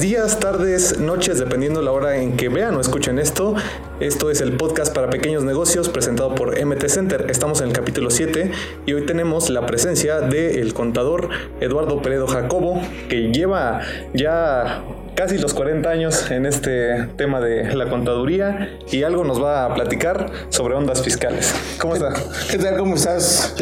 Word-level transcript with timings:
Días, 0.00 0.40
tardes, 0.40 0.98
noches, 0.98 1.38
dependiendo 1.38 1.80
la 1.80 1.92
hora 1.92 2.16
en 2.16 2.36
que 2.36 2.48
vean 2.48 2.74
o 2.76 2.80
escuchen 2.80 3.18
esto. 3.18 3.54
Esto 4.00 4.30
es 4.30 4.40
el 4.40 4.56
podcast 4.56 4.94
para 4.94 5.08
pequeños 5.10 5.44
negocios 5.44 5.88
presentado 5.88 6.34
por 6.34 6.60
MT 6.60 6.88
Center. 6.88 7.26
Estamos 7.30 7.60
en 7.60 7.68
el 7.68 7.72
capítulo 7.72 8.10
7 8.10 8.50
y 8.84 8.92
hoy 8.92 9.06
tenemos 9.06 9.48
la 9.48 9.64
presencia 9.64 10.20
del 10.20 10.74
contador 10.74 11.28
Eduardo 11.60 12.02
Peredo 12.02 12.26
Jacobo, 12.26 12.80
que 13.08 13.32
lleva 13.32 13.82
ya 14.12 14.82
casi 15.14 15.38
los 15.38 15.54
40 15.54 15.88
años 15.88 16.30
en 16.30 16.46
este 16.46 17.06
tema 17.16 17.40
de 17.40 17.74
la 17.74 17.88
contaduría 17.88 18.78
y 18.90 19.02
algo 19.02 19.24
nos 19.24 19.42
va 19.42 19.64
a 19.64 19.74
platicar 19.74 20.30
sobre 20.50 20.74
ondas 20.74 21.02
fiscales. 21.02 21.54
¿Cómo 21.80 21.94
está? 21.94 22.12
¿Qué 22.50 22.58
tal? 22.58 22.76
¿Cómo 22.76 22.96
estás, 22.96 23.54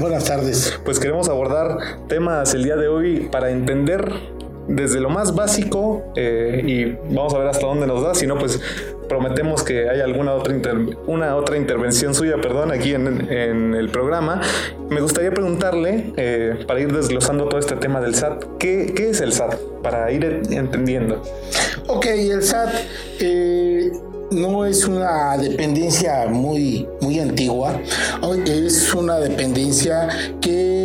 Buenas 0.00 0.24
tardes. 0.24 0.78
Pues 0.84 0.98
queremos 0.98 1.28
abordar 1.28 1.76
temas 2.08 2.54
el 2.54 2.64
día 2.64 2.76
de 2.76 2.88
hoy 2.88 3.28
para 3.30 3.50
entender 3.50 4.41
desde 4.68 5.00
lo 5.00 5.10
más 5.10 5.34
básico 5.34 6.04
eh, 6.16 6.62
y 6.64 7.14
vamos 7.14 7.34
a 7.34 7.38
ver 7.38 7.48
hasta 7.48 7.66
dónde 7.66 7.86
nos 7.86 8.02
da, 8.02 8.14
si 8.14 8.26
no 8.26 8.38
pues 8.38 8.60
prometemos 9.08 9.62
que 9.62 9.88
hay 9.88 10.00
alguna 10.00 10.32
otra 10.34 10.54
una 11.06 11.36
otra 11.36 11.56
intervención 11.56 12.14
suya, 12.14 12.36
perdón, 12.40 12.72
aquí 12.72 12.94
en, 12.94 13.74
el 13.74 13.88
programa. 13.90 14.40
Me 14.88 15.00
gustaría 15.00 15.30
preguntarle, 15.30 16.12
eh, 16.16 16.64
para 16.66 16.80
ir 16.80 16.92
desglosando 16.92 17.48
todo 17.48 17.58
este 17.58 17.76
tema 17.76 18.00
del 18.00 18.14
SAT, 18.14 18.44
¿qué, 18.58 18.92
¿qué, 18.94 19.10
es 19.10 19.20
el 19.20 19.32
SAT? 19.32 19.54
Para 19.82 20.10
ir 20.12 20.42
entendiendo. 20.50 21.22
Ok, 21.88 22.06
el 22.06 22.42
SAT 22.42 22.70
eh, 23.20 23.92
no 24.30 24.64
es 24.64 24.86
una 24.86 25.36
dependencia 25.36 26.26
muy, 26.26 26.88
muy 27.00 27.18
antigua, 27.18 27.78
es 28.46 28.94
una 28.94 29.18
dependencia 29.18 30.08
que 30.40 30.81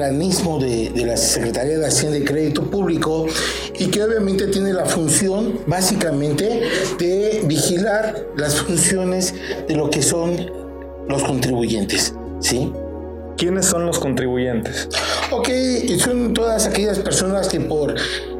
organismo 0.00 0.58
de, 0.58 0.90
de, 0.90 1.06
la 1.06 1.16
Secretaría 1.16 1.78
de 1.78 1.86
Hacienda 1.86 2.18
y 2.18 2.24
Crédito 2.24 2.70
Público 2.70 3.26
y 3.78 3.86
que 3.86 4.02
obviamente 4.02 4.46
tiene 4.48 4.72
la 4.72 4.86
función 4.86 5.60
básicamente 5.66 6.62
de 6.98 7.42
vigilar 7.44 8.26
las 8.36 8.56
funciones 8.56 9.34
de 9.68 9.74
lo 9.74 9.90
que 9.90 10.02
son 10.02 10.50
los 11.08 11.22
contribuyentes, 11.22 12.14
¿sí? 12.40 12.72
¿Quiénes 13.36 13.66
son 13.66 13.86
los 13.86 13.98
contribuyentes? 13.98 14.88
Ok, 15.30 15.48
son 15.98 16.34
todas 16.34 16.66
aquellas 16.66 16.98
personas 16.98 17.48
que 17.48 17.60
por 17.60 17.94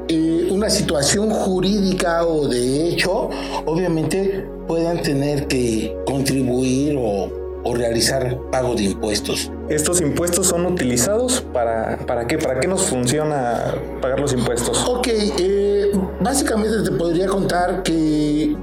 eh, 0.08 0.48
una 0.50 0.68
situación 0.68 1.30
jurídica 1.30 2.26
o 2.26 2.48
de 2.48 2.88
hecho, 2.88 3.30
obviamente 3.64 4.46
puedan 4.66 5.00
tener 5.02 5.46
que 5.46 5.96
contribuir 6.04 6.96
o, 6.98 7.30
realizar 7.64 8.38
pago 8.50 8.74
de 8.74 8.84
impuestos. 8.84 9.50
¿Estos 9.68 10.00
impuestos 10.00 10.46
son 10.46 10.66
utilizados 10.66 11.44
para, 11.52 11.98
para 12.06 12.26
qué? 12.26 12.38
¿Para 12.38 12.58
qué 12.60 12.66
nos 12.66 12.82
funciona 12.82 13.74
pagar 14.00 14.20
los 14.20 14.32
impuestos? 14.32 14.84
Ok, 14.88 15.08
eh, 15.10 15.92
básicamente 16.20 16.82
te 16.82 16.90
podría 16.96 17.26
contar 17.26 17.82
que 17.82 18.56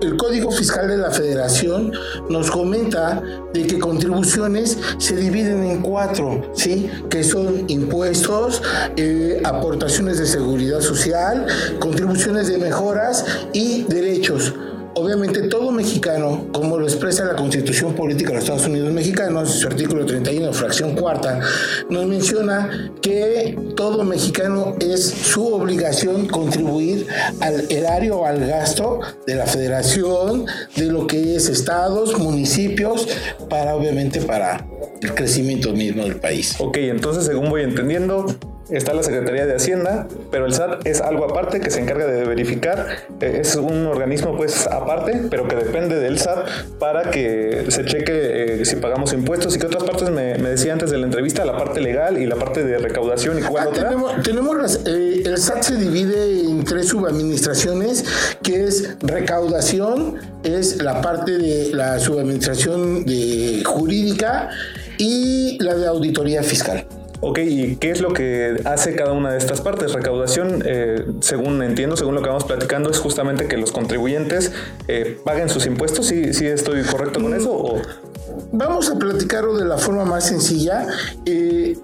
el 0.00 0.16
Código 0.16 0.50
Fiscal 0.50 0.88
de 0.88 0.98
la 0.98 1.10
Federación 1.10 1.92
nos 2.28 2.50
comenta 2.50 3.22
de 3.52 3.66
que 3.66 3.78
contribuciones 3.78 4.78
se 4.98 5.16
dividen 5.16 5.64
en 5.64 5.80
cuatro, 5.80 6.50
¿sí? 6.54 6.90
Que 7.08 7.24
son 7.24 7.64
impuestos, 7.68 8.62
eh, 8.96 9.40
aportaciones 9.44 10.18
de 10.18 10.26
seguridad 10.26 10.80
social, 10.80 11.46
contribuciones 11.78 12.48
de 12.48 12.58
mejoras 12.58 13.24
y 13.52 13.84
derechos. 13.84 14.54
Obviamente 14.98 15.42
todo 15.42 15.72
mexicano, 15.72 16.46
como 16.52 16.78
lo 16.78 16.86
expresa 16.86 17.22
la 17.26 17.36
Constitución 17.36 17.94
Política 17.94 18.30
de 18.30 18.36
los 18.36 18.44
Estados 18.44 18.66
Unidos 18.66 18.90
Mexicanos, 18.94 19.50
su 19.50 19.66
artículo 19.66 20.06
31, 20.06 20.50
fracción 20.54 20.94
cuarta, 20.94 21.38
nos 21.90 22.06
menciona 22.06 22.90
que 23.02 23.58
todo 23.76 24.04
mexicano 24.04 24.74
es 24.80 25.04
su 25.04 25.52
obligación 25.52 26.26
contribuir 26.26 27.06
al 27.40 27.70
erario 27.70 28.20
o 28.20 28.24
al 28.24 28.46
gasto 28.46 29.00
de 29.26 29.34
la 29.34 29.44
federación, 29.44 30.46
de 30.76 30.86
lo 30.86 31.06
que 31.06 31.36
es 31.36 31.50
estados, 31.50 32.18
municipios, 32.18 33.06
para 33.50 33.76
obviamente 33.76 34.22
para 34.22 34.66
el 35.02 35.14
crecimiento 35.14 35.74
mismo 35.74 36.04
del 36.04 36.16
país. 36.20 36.56
Ok, 36.58 36.78
entonces 36.78 37.26
según 37.26 37.50
voy 37.50 37.64
entendiendo, 37.64 38.34
está 38.70 38.94
la 38.94 39.02
Secretaría 39.02 39.46
de 39.46 39.54
Hacienda, 39.54 40.08
pero 40.30 40.46
el 40.46 40.54
SAT 40.54 40.86
es 40.86 41.00
algo 41.00 41.24
aparte 41.24 41.60
que 41.60 41.70
se 41.70 41.80
encarga 41.80 42.06
de 42.06 42.24
verificar, 42.24 42.86
eh, 43.20 43.38
es 43.40 43.54
un 43.56 43.86
organismo 43.86 44.36
pues 44.36 44.66
aparte, 44.66 45.22
pero 45.30 45.46
que 45.46 45.56
depende 45.56 45.96
del 45.96 46.18
SAT 46.18 46.48
para 46.78 47.10
que 47.10 47.66
se 47.68 47.84
cheque 47.84 48.60
eh, 48.60 48.64
si 48.64 48.76
pagamos 48.76 49.12
impuestos. 49.12 49.54
Y 49.56 49.58
que 49.58 49.66
otras 49.66 49.84
partes 49.84 50.10
me, 50.10 50.34
decía 50.34 50.72
antes 50.72 50.90
de 50.90 50.98
la 50.98 51.06
entrevista, 51.06 51.44
la 51.44 51.56
parte 51.56 51.80
legal 51.80 52.18
y 52.18 52.26
la 52.26 52.36
parte 52.36 52.64
de 52.64 52.78
recaudación 52.78 53.38
y 53.38 53.42
cuál 53.42 53.68
ah, 53.68 54.20
Tenemos, 54.22 54.80
eh, 54.86 55.22
el 55.24 55.38
SAT 55.38 55.62
se 55.62 55.76
divide 55.76 56.40
en 56.40 56.64
tres 56.64 56.88
subadministraciones, 56.88 58.04
que 58.42 58.64
es 58.64 58.96
recaudación, 59.00 60.16
es 60.42 60.82
la 60.82 61.00
parte 61.00 61.38
de 61.38 61.72
la 61.72 61.98
subadministración 61.98 63.04
de 63.04 63.62
jurídica 63.64 64.50
y 64.98 65.62
la 65.62 65.74
de 65.74 65.86
auditoría 65.86 66.42
fiscal. 66.42 66.86
Ok, 67.20 67.38
¿y 67.38 67.76
qué 67.76 67.90
es 67.90 68.00
lo 68.00 68.12
que 68.12 68.60
hace 68.64 68.94
cada 68.94 69.12
una 69.12 69.32
de 69.32 69.38
estas 69.38 69.60
partes? 69.60 69.92
Recaudación, 69.92 70.62
eh, 70.66 71.04
según 71.20 71.62
entiendo, 71.62 71.96
según 71.96 72.14
lo 72.14 72.22
que 72.22 72.28
vamos 72.28 72.44
platicando, 72.44 72.90
es 72.90 72.98
justamente 72.98 73.48
que 73.48 73.56
los 73.56 73.72
contribuyentes 73.72 74.52
eh, 74.86 75.18
paguen 75.24 75.48
sus 75.48 75.66
impuestos. 75.66 76.06
¿Sí, 76.06 76.34
¿Sí 76.34 76.46
estoy 76.46 76.82
correcto 76.82 77.20
con 77.20 77.34
eso? 77.34 77.52
O? 77.52 77.82
Vamos 78.52 78.90
a 78.90 78.98
platicarlo 78.98 79.56
de 79.56 79.64
la 79.64 79.78
forma 79.78 80.04
más 80.04 80.26
sencilla. 80.26 80.86
Eh, 81.24 81.76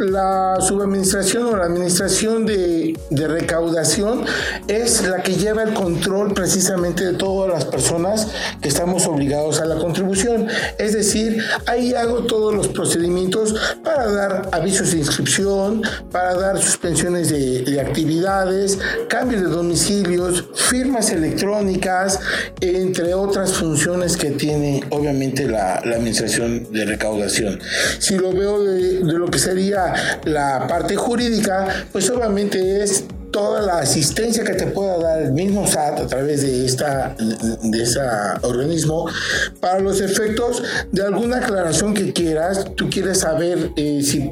la 0.00 0.56
subadministración 0.60 1.44
o 1.44 1.56
la 1.56 1.64
administración 1.64 2.46
de, 2.46 2.98
recaudación 3.10 4.24
es 4.66 5.06
la 5.06 5.22
que 5.22 5.34
lleva 5.34 5.62
el 5.62 5.74
control 5.74 6.32
precisamente 6.32 7.04
de 7.04 7.12
todas 7.12 7.52
las 7.52 7.66
personas 7.66 8.28
que 8.62 8.68
estamos 8.68 9.06
obligados 9.06 9.60
a 9.60 9.66
la 9.66 9.76
contribución. 9.76 10.48
Es 10.78 10.94
decir, 10.94 11.44
ahí 11.66 11.92
hago 11.92 12.22
todos 12.24 12.54
los 12.54 12.68
procedimientos 12.68 13.54
para 14.00 14.12
dar 14.12 14.48
avisos 14.52 14.92
de 14.92 14.98
inscripción, 14.98 15.82
para 16.10 16.34
dar 16.34 16.58
suspensiones 16.58 17.28
de, 17.28 17.78
actividades, 17.78 18.78
cambios 19.08 19.42
de 19.42 19.48
domicilios, 19.48 20.46
firmas 20.54 21.10
electrónicas, 21.10 22.18
entre 22.62 23.12
otras 23.12 23.52
funciones 23.52 24.16
que 24.16 24.30
tiene 24.30 24.82
obviamente 24.88 25.46
la, 25.46 25.74
administración 25.74 26.72
de 26.72 26.86
recaudación. 26.86 27.60
Si 27.98 28.16
lo 28.16 28.32
veo 28.32 28.62
de 28.62 29.00
lo 29.02 29.26
que 29.26 29.38
sería 29.38 29.92
la 30.24 30.66
parte 30.66 30.96
jurídica, 30.96 31.66
pues 31.92 32.08
obviamente 32.08 32.82
es 32.82 33.04
toda 33.30 33.62
la 33.62 33.78
asistencia 33.78 34.44
que 34.44 34.54
te 34.54 34.66
pueda 34.66 34.98
dar 34.98 35.22
el 35.22 35.32
mismo 35.32 35.66
SAT 35.66 36.00
a 36.00 36.06
través 36.06 36.42
de 36.42 36.64
esta 36.64 37.16
de 37.62 37.82
ese 37.82 38.00
organismo 38.42 39.06
para 39.60 39.80
los 39.80 40.00
efectos 40.00 40.62
de 40.90 41.02
alguna 41.02 41.38
aclaración 41.38 41.94
que 41.94 42.12
quieras 42.12 42.66
tú 42.76 42.88
quieres 42.90 43.20
saber 43.20 43.70
eh, 43.76 44.02
si 44.02 44.30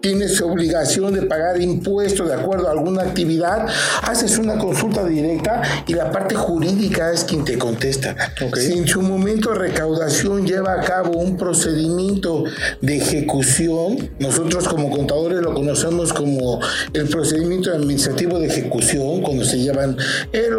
tienes 0.00 0.40
obligación 0.40 1.14
de 1.14 1.22
pagar 1.22 1.60
impuestos 1.60 2.28
de 2.28 2.34
acuerdo 2.34 2.68
a 2.68 2.72
alguna 2.72 3.02
actividad, 3.02 3.66
haces 4.02 4.38
una 4.38 4.58
consulta 4.58 5.04
directa 5.04 5.62
y 5.86 5.94
la 5.94 6.10
parte 6.10 6.34
jurídica 6.34 7.12
es 7.12 7.24
quien 7.24 7.44
te 7.44 7.58
contesta. 7.58 8.16
Si 8.54 8.72
en 8.72 8.86
su 8.86 9.02
momento 9.02 9.54
recaudación 9.54 10.46
lleva 10.46 10.74
a 10.74 10.80
cabo 10.82 11.18
un 11.18 11.36
procedimiento 11.36 12.44
de 12.80 12.96
ejecución, 12.96 14.10
nosotros 14.18 14.68
como 14.68 14.90
contadores 14.90 15.40
lo 15.40 15.54
conocemos 15.54 16.12
como 16.12 16.60
el 16.92 17.08
procedimiento 17.08 17.72
administrativo 17.72 18.38
de 18.38 18.46
ejecución, 18.46 19.22
cuando 19.22 19.44
se 19.44 19.58
llevan 19.58 19.96
el, 20.32 20.54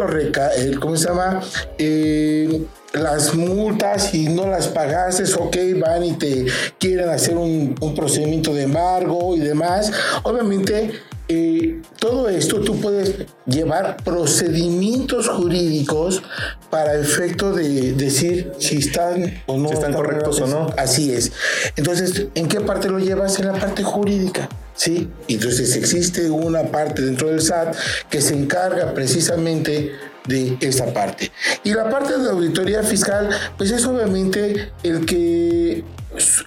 el 0.58 0.80
¿cómo 0.80 0.96
se 0.96 1.08
llama? 1.08 1.40
Eh, 1.78 2.66
las 2.92 3.34
multas 3.34 4.14
y 4.14 4.28
no 4.28 4.46
las 4.46 4.68
pagases, 4.68 5.34
ok, 5.36 5.56
van 5.80 6.04
y 6.04 6.12
te 6.14 6.46
quieren 6.78 7.08
hacer 7.08 7.36
un, 7.36 7.74
procedimiento 7.94 8.54
de 8.54 8.64
embargo 8.64 9.36
y 9.36 9.40
demás. 9.40 9.92
Obviamente, 10.22 10.92
eh, 11.28 11.80
todo 11.98 12.28
esto 12.28 12.60
tú 12.60 12.80
puedes 12.80 13.26
llevar 13.46 13.98
procedimientos 14.02 15.28
jurídicos 15.28 16.22
para 16.70 16.94
efecto 16.94 17.52
de 17.52 17.92
decir 17.92 18.52
si 18.58 18.78
están 18.78 19.40
o 19.46 19.56
no 19.56 19.70
están 19.70 19.92
correctos 19.92 20.40
o 20.40 20.46
no. 20.46 20.74
Así 20.76 21.12
es. 21.12 21.32
Entonces, 21.76 22.26
¿en 22.34 22.48
qué 22.48 22.60
parte 22.60 22.88
lo 22.88 22.98
llevas? 22.98 23.38
En 23.38 23.46
la 23.46 23.52
parte 23.52 23.84
jurídica. 23.84 24.48
¿sí? 24.74 25.08
Entonces 25.28 25.76
existe 25.76 26.30
una 26.30 26.64
parte 26.64 27.02
dentro 27.02 27.28
del 27.28 27.42
SAT 27.42 27.76
que 28.08 28.22
se 28.22 28.34
encarga 28.34 28.94
precisamente 28.94 29.92
de 30.30 30.56
esta 30.60 30.86
parte. 30.92 31.30
Y 31.64 31.74
la 31.74 31.90
parte 31.90 32.16
de 32.16 32.30
auditoría 32.30 32.82
fiscal, 32.82 33.28
pues 33.58 33.70
es 33.70 33.84
obviamente 33.84 34.72
el 34.82 35.04
que 35.04 35.84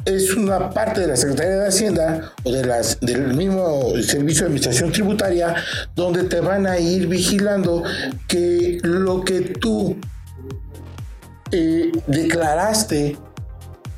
es 0.05 0.33
una 0.35 0.69
parte 0.71 1.01
de 1.01 1.07
la 1.07 1.15
Secretaría 1.15 1.55
de 1.57 1.67
Hacienda 1.67 2.33
o 2.43 2.51
de 2.51 2.65
las, 2.65 2.99
del 2.99 3.33
mismo 3.33 3.91
Servicio 4.01 4.41
de 4.41 4.47
Administración 4.47 4.91
Tributaria 4.91 5.55
donde 5.95 6.23
te 6.23 6.39
van 6.41 6.67
a 6.67 6.79
ir 6.79 7.07
vigilando 7.07 7.83
que 8.27 8.79
lo 8.83 9.23
que 9.23 9.41
tú 9.41 9.97
eh, 11.51 11.91
declaraste 12.07 13.17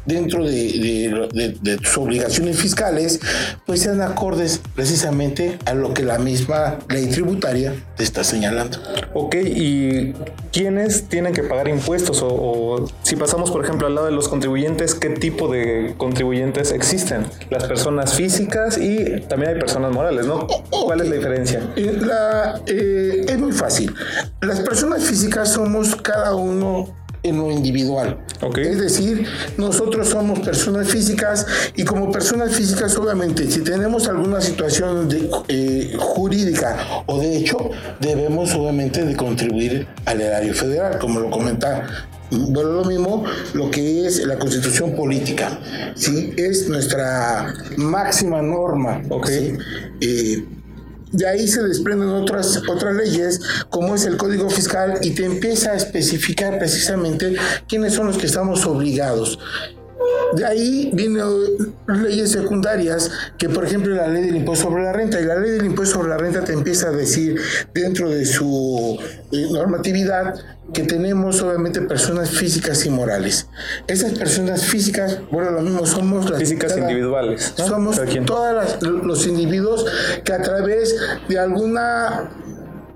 dentro 0.05 0.43
de, 0.43 1.77
tus 1.81 1.97
obligaciones 1.97 2.57
fiscales, 2.57 3.19
pues 3.65 3.81
sean 3.81 4.01
acordes 4.01 4.61
precisamente 4.75 5.57
a 5.65 5.73
lo 5.73 5.93
que 5.93 6.03
la 6.03 6.17
misma 6.17 6.79
ley 6.89 7.07
tributaria 7.07 7.73
te 7.95 8.03
está 8.03 8.23
señalando. 8.23 8.77
Ok, 9.13 9.35
¿y 9.35 10.13
quiénes 10.51 11.07
tienen 11.09 11.33
que 11.33 11.43
pagar 11.43 11.67
impuestos? 11.67 12.19
O, 12.23 12.87
si 13.03 13.15
pasamos, 13.15 13.51
por 13.51 13.63
ejemplo, 13.63 13.87
al 13.87 13.95
lado 13.95 14.07
de 14.07 14.13
los 14.13 14.27
contribuyentes, 14.27 14.95
¿qué 14.95 15.09
tipo 15.09 15.47
de 15.47 15.95
contribuyentes 15.97 16.71
existen? 16.71 17.25
Las 17.49 17.65
personas 17.65 18.13
físicas 18.13 18.77
y 18.77 19.21
también 19.27 19.53
hay 19.53 19.59
personas 19.59 19.91
morales, 19.91 20.25
¿no? 20.25 20.47
¿Cuál 20.69 21.01
es 21.01 21.09
la 21.09 21.15
diferencia? 21.15 21.61
Eh, 21.75 21.97
la, 21.99 22.61
eh, 22.67 23.25
es 23.27 23.37
muy 23.37 23.51
fácil. 23.51 23.93
Las 24.41 24.59
personas 24.61 25.03
físicas 25.03 25.51
somos 25.51 25.95
cada 25.95 26.35
uno 26.35 26.93
en 27.25 27.37
lo 27.37 27.51
individual. 27.51 28.19
Es 28.57 28.79
decir, 28.79 29.25
nosotros 29.57 30.09
somos 30.09 30.39
personas 30.39 30.87
físicas 30.87 31.45
y 31.75 31.83
como 31.83 32.11
personas 32.11 32.55
físicas 32.55 32.95
obviamente 32.97 33.49
si 33.49 33.61
tenemos 33.61 34.07
alguna 34.07 34.39
situación 34.41 35.09
de, 35.09 35.29
eh, 35.47 35.95
jurídica 35.97 37.03
o 37.07 37.19
de 37.19 37.37
hecho 37.37 37.71
debemos 37.99 38.53
obviamente 38.53 39.03
de 39.03 39.15
contribuir 39.15 39.87
al 40.05 40.21
erario 40.21 40.53
federal, 40.53 40.99
como 40.99 41.19
lo 41.19 41.29
comenta 41.29 42.07
bueno, 42.31 42.71
lo 42.71 42.85
mismo 42.85 43.23
lo 43.53 43.69
que 43.69 44.05
es 44.05 44.25
la 44.25 44.37
constitución 44.37 44.95
política, 44.95 45.59
¿sí? 45.95 46.33
Es 46.37 46.67
nuestra 46.67 47.53
máxima 47.77 48.41
norma, 48.41 49.01
okay. 49.09 49.55
Eh, 50.01 50.43
de 51.11 51.27
ahí 51.27 51.47
se 51.47 51.63
desprenden 51.63 52.09
otras, 52.09 52.61
otras 52.67 52.95
leyes, 52.95 53.39
como 53.69 53.95
es 53.95 54.05
el 54.05 54.17
Código 54.17 54.49
Fiscal, 54.49 54.99
y 55.01 55.11
te 55.11 55.25
empieza 55.25 55.71
a 55.71 55.75
especificar 55.75 56.57
precisamente 56.59 57.35
quiénes 57.67 57.93
son 57.93 58.07
los 58.07 58.17
que 58.17 58.25
estamos 58.25 58.65
obligados. 58.65 59.39
De 60.33 60.45
ahí 60.45 60.89
vienen 60.93 61.23
leyes 61.87 62.31
secundarias, 62.31 63.09
que 63.37 63.49
por 63.49 63.65
ejemplo 63.65 63.95
la 63.95 64.07
ley 64.07 64.23
del 64.23 64.37
impuesto 64.37 64.65
sobre 64.65 64.83
la 64.83 64.93
renta, 64.93 65.19
y 65.19 65.25
la 65.25 65.35
ley 65.35 65.51
del 65.51 65.65
impuesto 65.65 65.95
sobre 65.95 66.09
la 66.09 66.17
renta 66.17 66.43
te 66.43 66.53
empieza 66.53 66.89
a 66.89 66.91
decir 66.91 67.39
dentro 67.73 68.09
de 68.09 68.25
su 68.25 68.99
eh, 69.31 69.47
normatividad 69.51 70.35
que 70.73 70.83
tenemos 70.83 71.41
obviamente 71.41 71.81
personas 71.81 72.29
físicas 72.29 72.85
y 72.85 72.89
morales. 72.89 73.47
Esas 73.87 74.13
personas 74.17 74.63
físicas, 74.63 75.19
bueno, 75.31 75.51
lo 75.51 75.61
mismo 75.61 75.85
somos 75.85 76.29
las 76.29 76.39
físicas 76.39 76.75
individuales. 76.77 77.53
Somos 77.55 78.01
todos 78.25 78.77
los 78.81 79.27
individuos 79.27 79.85
que 80.23 80.33
a 80.33 80.41
través 80.41 80.95
de 81.29 81.39
alguna 81.39 82.31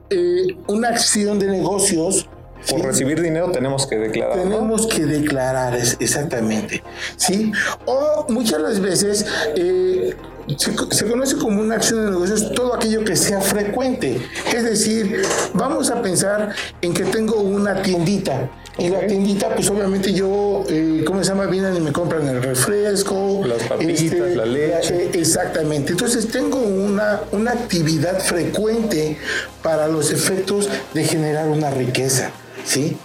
eh, 0.10 0.58
una 0.68 0.90
acción 0.90 1.38
de 1.38 1.48
negocios 1.48 2.28
por 2.68 2.82
recibir 2.82 3.22
dinero 3.22 3.52
tenemos 3.52 3.88
que 3.88 3.98
declarar. 3.98 4.38
Tenemos 4.38 4.88
que 4.88 5.06
declarar, 5.06 5.76
exactamente. 5.76 6.84
¿Sí? 7.16 7.52
O 7.86 8.26
muchas 8.30 8.62
las 8.62 8.80
veces 8.80 9.26
eh, 9.56 10.16
se, 10.58 11.06
conoce 11.06 11.38
como 11.38 11.62
una 11.62 11.76
acción 11.76 12.06
de 12.06 12.12
negocios 12.12 12.52
todo 12.54 12.74
aquello 12.76 13.04
que 13.04 13.16
sea 13.16 13.42
frecuente. 13.42 14.22
Es 14.54 14.64
decir, 14.64 15.22
vamos 15.54 15.90
a 15.92 16.02
pensar 16.02 16.54
en 16.82 16.94
que 16.94 17.04
tengo 17.04 17.40
una 17.40 17.82
tiendita. 17.82 18.50
En 18.78 18.94
la 18.94 19.06
tiendita, 19.06 19.54
pues 19.54 19.70
obviamente 19.70 20.14
yo, 20.14 20.64
eh, 20.70 21.04
¿cómo 21.06 21.22
se 21.22 21.30
llama? 21.30 21.48
Vienen 21.48 21.76
y 21.76 21.82
me 21.82 21.92
compran 21.92 22.28
el 22.28 22.42
refresco. 22.42 23.42
Las 23.46 23.64
papitas, 23.64 24.02
este, 24.02 24.36
la 24.36 24.46
leche. 24.46 25.10
exactamente. 25.14 25.92
Entonces 25.92 26.30
tengo 26.30 26.60
una, 26.60 27.22
una 27.32 27.52
actividad 27.52 28.20
frecuente 28.20 29.18
para 29.62 29.88
los 29.90 30.12
efectos 30.12 30.70
de 30.94 31.04
generar 31.04 31.50
una 31.50 31.70
riqueza. 31.70 32.32
¿Sí? 32.70 32.96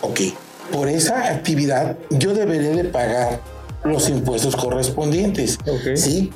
Ok. 0.00 0.20
Por 0.72 0.88
esa 0.88 1.28
actividad 1.28 1.98
yo 2.08 2.32
deberé 2.32 2.70
de 2.70 2.84
pagar 2.84 3.40
los 3.84 4.08
impuestos 4.08 4.56
correspondientes. 4.56 5.58
¿Sí? 5.96 6.32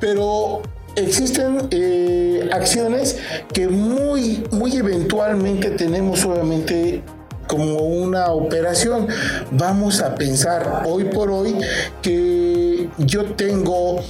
Pero 0.00 0.62
existen 0.96 1.68
eh, 1.70 2.48
acciones 2.52 3.18
que 3.52 3.68
muy, 3.68 4.44
muy 4.50 4.76
eventualmente 4.76 5.70
tenemos 5.70 6.24
obviamente 6.24 7.04
como 7.46 7.76
una 7.76 8.32
operación. 8.32 9.06
Vamos 9.52 10.00
a 10.00 10.16
pensar 10.16 10.82
hoy 10.86 11.04
por 11.04 11.30
hoy 11.30 11.54
que 12.02 12.88
yo 12.98 13.24
tengo 13.36 14.00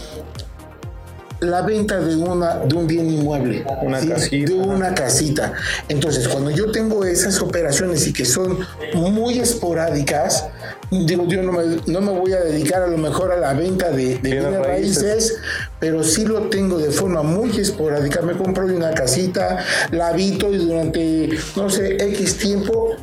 la 1.41 1.63
venta 1.63 2.01
de, 2.01 2.17
una, 2.17 2.59
de 2.59 2.75
un 2.75 2.87
bien 2.87 3.11
inmueble, 3.11 3.65
una 3.83 4.01
casita. 4.01 4.53
de 4.53 4.55
una 4.55 4.95
casita. 4.95 5.53
Entonces, 5.89 6.29
cuando 6.29 6.51
yo 6.51 6.71
tengo 6.71 7.05
esas 7.05 7.41
operaciones 7.41 8.07
y 8.07 8.13
que 8.13 8.25
son 8.25 8.59
muy 8.95 9.39
esporádicas, 9.39 10.47
digo, 10.91 11.27
yo 11.27 11.43
no 11.43 11.53
me, 11.53 11.65
no 11.87 12.01
me 12.01 12.13
voy 12.13 12.33
a 12.33 12.41
dedicar 12.41 12.83
a 12.83 12.87
lo 12.87 12.99
mejor 12.99 13.33
a 13.33 13.37
la 13.37 13.53
venta 13.53 13.91
de, 13.91 14.19
de 14.19 14.31
bienes 14.31 14.59
raíces, 14.59 15.37
pero 15.81 16.03
sí 16.03 16.25
lo 16.25 16.49
tengo 16.49 16.79
de 16.79 16.91
forma 16.91 17.23
muy 17.23 17.51
esporádica. 17.59 18.23
Me 18.23 18.35
compro 18.35 18.65
una 18.67 18.93
casita, 18.93 19.59
la 19.91 20.09
habito 20.09 20.53
y 20.53 20.59
durante, 20.59 21.29
no 21.57 21.69
sé, 21.69 21.97
X 21.97 22.39
tiempo 22.39 22.97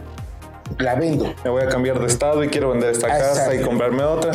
la 0.80 0.96
vendo. 0.96 1.34
Me 1.44 1.50
voy 1.50 1.64
a 1.64 1.68
cambiar 1.68 2.00
de 2.00 2.08
estado 2.08 2.44
y 2.44 2.50
quiero 2.50 2.72
vender 2.72 2.92
esta 2.92 3.08
casa 3.08 3.54
y 3.54 3.62
comprarme 3.62 4.04
otra. 4.04 4.32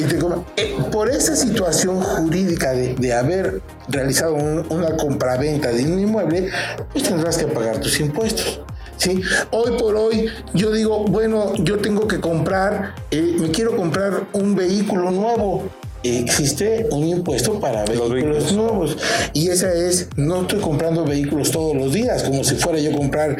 Eh, 0.56 0.76
por 0.90 1.10
esa 1.10 1.36
situación 1.36 2.00
jurídica 2.00 2.72
de, 2.72 3.12
haber 3.12 3.60
realizado 3.88 4.34
una 4.34 4.96
compraventa 4.96 5.70
de 5.70 5.84
un 5.84 5.98
inmueble, 5.98 6.50
pues 6.92 7.04
tendrás 7.04 7.38
que 7.38 7.46
pagar 7.46 7.80
tus 7.80 7.98
impuestos. 8.00 8.60
¿sí? 8.96 9.22
Hoy 9.50 9.78
por 9.78 9.94
hoy 9.96 10.28
yo 10.54 10.72
digo, 10.72 11.04
bueno, 11.04 11.54
yo 11.56 11.78
tengo 11.78 12.06
que 12.06 12.20
comprar, 12.20 12.94
eh, 13.10 13.36
me 13.38 13.50
quiero 13.50 13.76
comprar 13.76 14.26
un 14.32 14.54
vehículo 14.54 15.10
nuevo. 15.10 15.64
Existe 16.02 16.86
un 16.92 17.04
impuesto 17.04 17.58
para 17.58 17.84
vehículos, 17.84 18.52
nuevos. 18.52 18.96
Y 19.32 19.48
esa 19.48 19.72
es, 19.72 20.08
no 20.16 20.42
estoy 20.42 20.60
comprando 20.60 21.04
vehículos 21.04 21.50
todos 21.50 21.74
los 21.74 21.92
días, 21.92 22.22
como 22.22 22.44
si 22.44 22.54
fuera 22.54 22.78
yo 22.78 22.92
comprar 22.92 23.36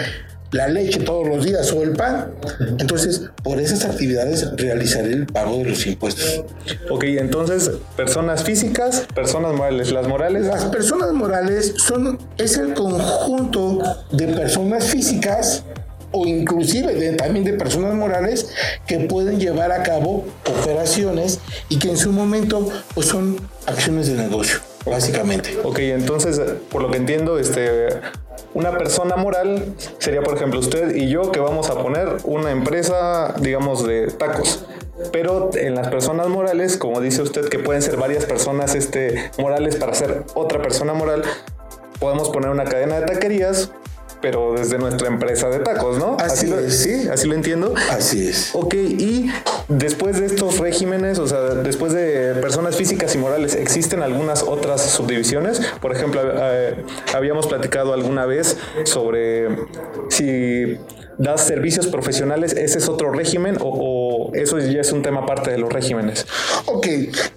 la 0.53 0.69
leche 0.69 1.01
todos 1.01 1.27
los 1.27 1.45
días 1.45 1.73
o 1.73 1.83
el 1.83 1.93
pan. 1.93 2.33
Entonces, 2.79 3.23
por 3.43 3.61
esas 3.61 3.85
actividades 3.85 4.49
realizaré 4.57 5.13
el 5.13 5.27
pago 5.27 5.59
de 5.59 5.65
los 5.71 5.87
impuestos. 5.87 6.45
Ok, 6.91 7.05
entonces, 7.05 7.71
personas 7.97 8.45
físicas, 8.45 9.07
personas 9.15 9.55
morales. 9.55 9.93
Las 9.93 10.07
morales. 10.07 10.47
Las 10.47 10.65
personas 10.67 11.13
morales 11.13 11.75
son, 11.77 12.19
es 12.39 12.57
el 12.57 12.75
conjunto 12.75 13.79
de 14.11 14.29
personas 14.29 14.85
físicas 14.85 15.65
o 16.13 16.27
inclusive 16.27 17.13
también 17.13 17.45
de 17.45 17.53
personas 17.55 17.95
morales 17.95 18.49
que 18.87 19.01
pueden 19.01 19.39
llevar 19.39 19.73
a 19.73 19.83
cabo 19.83 20.25
operaciones 20.47 21.41
y 21.69 21.79
que 21.79 21.91
en 21.91 21.97
su 21.97 22.13
momento 22.13 22.69
pues 22.95 23.09
son 23.09 23.37
acciones 23.67 24.07
de 24.07 24.15
negocio, 24.15 24.59
básicamente. 24.85 25.59
Ok, 25.63 25.79
entonces, 25.81 26.41
por 26.71 26.83
lo 26.83 26.91
que 26.91 26.99
entiendo, 26.99 27.39
este 27.39 27.89
una 28.55 28.71
persona 28.77 29.17
moral 29.17 29.75
sería, 29.99 30.23
por 30.23 30.37
ejemplo, 30.37 30.61
usted 30.61 30.95
y 30.95 31.09
yo 31.09 31.33
que 31.33 31.41
vamos 31.41 31.71
a 31.71 31.79
poner 31.79 32.09
una 32.25 32.51
empresa, 32.51 33.35
digamos, 33.41 33.87
de 33.87 34.09
tacos. 34.09 34.65
Pero 35.13 35.51
en 35.55 35.75
las 35.75 35.89
personas 35.89 36.29
morales, 36.29 36.77
como 36.77 37.01
dice 37.01 37.23
usted, 37.23 37.49
que 37.49 37.59
pueden 37.59 37.83
ser 37.83 37.97
varias 37.97 38.25
personas 38.25 38.75
este, 38.75 39.31
morales 39.39 39.77
para 39.77 39.95
ser 39.95 40.25
otra 40.35 40.63
persona 40.63 40.95
moral, 40.95 41.23
podemos 42.01 42.31
poner 42.31 42.51
una 42.51 42.65
cadena 42.65 43.01
de 43.01 43.07
taquerías 43.07 43.71
pero 44.21 44.55
desde 44.57 44.79
nuestra 44.79 45.09
empresa 45.09 45.49
de 45.49 45.61
tacos, 45.61 45.99
¿no? 45.99 46.17
Así, 46.19 46.47
lo, 46.47 46.59
es. 46.59 46.79
Sí, 46.79 47.09
así 47.09 47.29
lo 47.29 47.35
entiendo. 47.35 47.75
Así 47.91 48.29
es. 48.29 48.51
Ok, 48.55 48.75
y 48.75 49.31
después 49.69 50.19
de 50.21 50.27
estos 50.27 50.59
regímenes, 50.59 51.19
o 51.19 51.27
sea, 51.27 51.41
después 51.41 51.93
de 51.93 52.35
personas 52.41 52.77
físicas 52.77 53.15
y 53.15 53.19
morales, 53.19 53.55
¿existen 53.55 54.03
algunas 54.03 54.43
otras 54.43 54.83
subdivisiones? 54.83 55.61
Por 55.81 55.93
ejemplo, 55.95 56.21
eh, 56.25 56.85
habíamos 57.15 57.47
platicado 57.47 57.93
alguna 57.93 58.27
vez 58.27 58.57
sobre 58.85 59.49
si 60.09 60.79
das 61.19 61.47
servicios 61.47 61.87
profesionales, 61.87 62.53
¿ese 62.53 62.79
es 62.79 62.89
otro 62.89 63.13
régimen 63.13 63.57
o, 63.61 64.31
eso 64.35 64.59
ya 64.59 64.81
es 64.81 64.93
un 64.93 65.03
tema 65.03 65.21
aparte 65.23 65.51
de 65.51 65.59
los 65.59 65.73
regímenes? 65.73 66.27
Ok, 66.67 66.87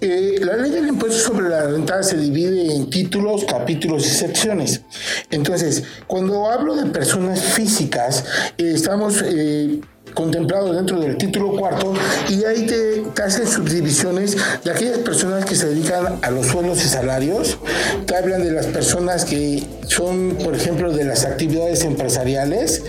eh, 0.00 0.36
la 0.40 0.56
ley 0.56 0.70
del 0.70 0.88
impuesto 0.88 1.18
sobre 1.18 1.48
la 1.48 1.66
renta 1.66 2.02
se 2.02 2.16
divide 2.16 2.74
en 2.74 2.90
títulos, 2.90 3.44
capítulos 3.44 4.06
y 4.06 4.10
secciones. 4.10 4.82
Entonces, 5.30 5.84
cuando 6.06 6.50
hablo 6.50 6.76
de 6.76 6.86
personas 6.86 7.40
físicas, 7.40 8.24
eh, 8.58 8.72
estamos... 8.74 9.22
Eh, 9.26 9.80
contemplado 10.14 10.72
dentro 10.72 11.00
del 11.00 11.16
título 11.16 11.56
cuarto 11.56 11.92
y 12.28 12.40
te, 12.66 13.02
te 13.14 13.22
hacen 13.22 13.46
subdivisiones 13.46 14.36
de 14.64 14.70
aquellas 14.70 14.98
personas 14.98 15.44
que 15.44 15.54
se 15.54 15.68
dedican 15.68 16.18
a 16.22 16.30
los 16.30 16.46
sueldos 16.46 16.84
y 16.84 16.88
salarios, 16.88 17.58
te 18.06 18.16
hablan 18.16 18.42
de 18.42 18.52
las 18.52 18.66
personas 18.66 19.24
que 19.24 19.62
son, 19.86 20.36
por 20.44 20.54
ejemplo, 20.54 20.92
de 20.92 21.04
las 21.04 21.24
actividades 21.24 21.84
empresariales 21.84 22.82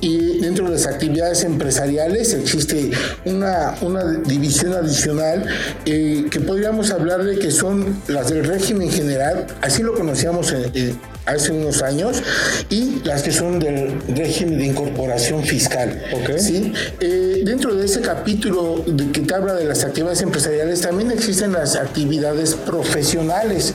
y 0.00 0.38
dentro 0.40 0.66
de 0.66 0.72
las 0.72 0.86
actividades 0.86 1.42
empresariales 1.44 2.32
existe 2.34 2.90
una, 3.24 3.74
una 3.80 4.04
división 4.04 4.72
adicional 4.74 5.46
eh, 5.84 6.26
que 6.30 6.40
podríamos 6.40 6.90
hablar 6.90 7.24
de 7.24 7.38
que 7.38 7.50
son 7.50 8.00
las 8.08 8.30
del 8.30 8.44
régimen 8.44 8.90
general, 8.90 9.46
así 9.60 9.82
lo 9.82 9.94
conocíamos 9.94 10.52
en, 10.52 10.98
hace 11.26 11.52
unos 11.52 11.82
años 11.82 12.22
y 12.70 13.00
las 13.04 13.22
que 13.22 13.32
son 13.32 13.58
del 13.58 14.00
régimen 14.08 14.58
de 14.58 14.66
incorporación 14.66 15.44
fiscal. 15.44 16.02
¿sí? 16.38 16.72
Eh, 17.00 17.42
dentro 17.44 17.74
de 17.74 17.84
ese 17.84 18.00
capítulo 18.00 18.82
de 18.86 19.10
que 19.10 19.20
te 19.20 19.34
habla 19.34 19.54
de 19.54 19.64
las 19.64 19.84
actividades 19.84 20.22
empresariales 20.22 20.80
también 20.80 21.10
existen 21.10 21.52
las 21.52 21.76
actividades 21.76 22.54
profesionales. 22.54 23.74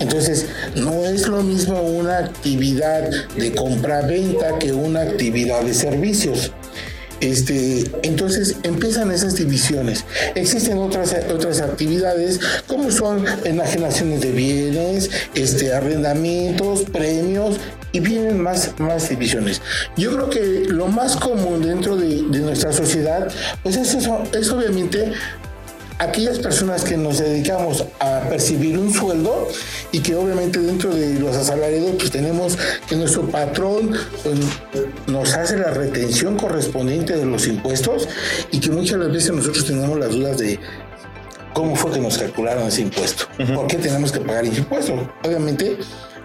Entonces, 0.00 0.46
no 0.74 1.04
es 1.06 1.28
lo 1.28 1.42
mismo 1.42 1.80
una 1.80 2.18
actividad 2.18 3.08
de 3.36 3.52
compra-venta 3.52 4.58
que 4.58 4.72
una 4.72 5.02
actividad 5.02 5.62
de 5.62 5.74
servicios. 5.74 6.52
Este, 7.20 7.84
entonces 8.02 8.56
empiezan 8.62 9.10
esas 9.10 9.36
divisiones. 9.36 10.04
Existen 10.34 10.78
otras, 10.78 11.14
otras 11.32 11.60
actividades 11.60 12.40
como 12.66 12.90
son 12.90 13.24
enajenaciones 13.44 14.20
de 14.20 14.32
bienes, 14.32 15.10
este, 15.34 15.72
arrendamientos, 15.72 16.82
premios 16.82 17.56
y 17.92 18.00
vienen 18.00 18.40
más, 18.40 18.78
más 18.78 19.08
divisiones. 19.08 19.62
Yo 19.96 20.14
creo 20.14 20.30
que 20.30 20.64
lo 20.68 20.86
más 20.86 21.16
común 21.16 21.62
dentro 21.62 21.96
de, 21.96 22.22
de 22.22 22.38
nuestra 22.40 22.72
sociedad, 22.72 23.28
pues 23.62 23.76
es, 23.76 23.94
eso, 23.94 24.22
es 24.32 24.50
obviamente 24.50 25.12
aquellas 25.98 26.38
personas 26.38 26.84
que 26.84 26.96
nos 26.96 27.18
dedicamos 27.18 27.84
a 28.00 28.20
percibir 28.28 28.78
un 28.78 28.92
sueldo 28.92 29.48
y 29.90 30.00
que 30.00 30.14
obviamente 30.14 30.60
dentro 30.60 30.94
de 30.94 31.18
los 31.18 31.36
asalariados 31.36 31.92
pues 31.98 32.10
tenemos 32.10 32.56
que 32.88 32.96
nuestro 32.96 33.28
patrón 33.28 33.92
pues, 34.22 34.38
nos 35.06 35.34
hace 35.34 35.56
la 35.56 35.70
retención 35.70 36.36
correspondiente 36.36 37.16
de 37.16 37.26
los 37.26 37.46
impuestos 37.46 38.08
y 38.52 38.60
que 38.60 38.70
muchas 38.70 38.98
veces 39.10 39.32
nosotros 39.32 39.64
tenemos 39.64 39.98
las 39.98 40.10
dudas 40.10 40.38
de 40.38 40.60
cómo 41.52 41.74
fue 41.74 41.90
que 41.90 41.98
nos 41.98 42.16
calcularon 42.16 42.68
ese 42.68 42.82
impuesto, 42.82 43.24
por 43.54 43.66
qué 43.66 43.78
tenemos 43.78 44.12
que 44.12 44.20
pagar 44.20 44.44
ese 44.44 44.58
impuesto. 44.58 45.10
Obviamente 45.24 45.78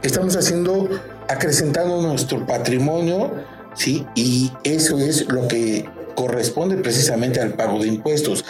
estamos 0.04 0.36
haciendo, 0.36 0.90
acrecentando 1.28 2.02
nuestro 2.02 2.46
patrimonio, 2.46 3.32
¿sí? 3.74 4.06
Y 4.14 4.52
eso 4.64 5.00
es 5.00 5.28
lo 5.32 5.48
que 5.48 5.90
corresponde 6.16 6.78
precisamente 6.78 7.40
al 7.40 7.54
pago 7.54 7.80
de 7.80 7.88
impuestos. 7.88 8.44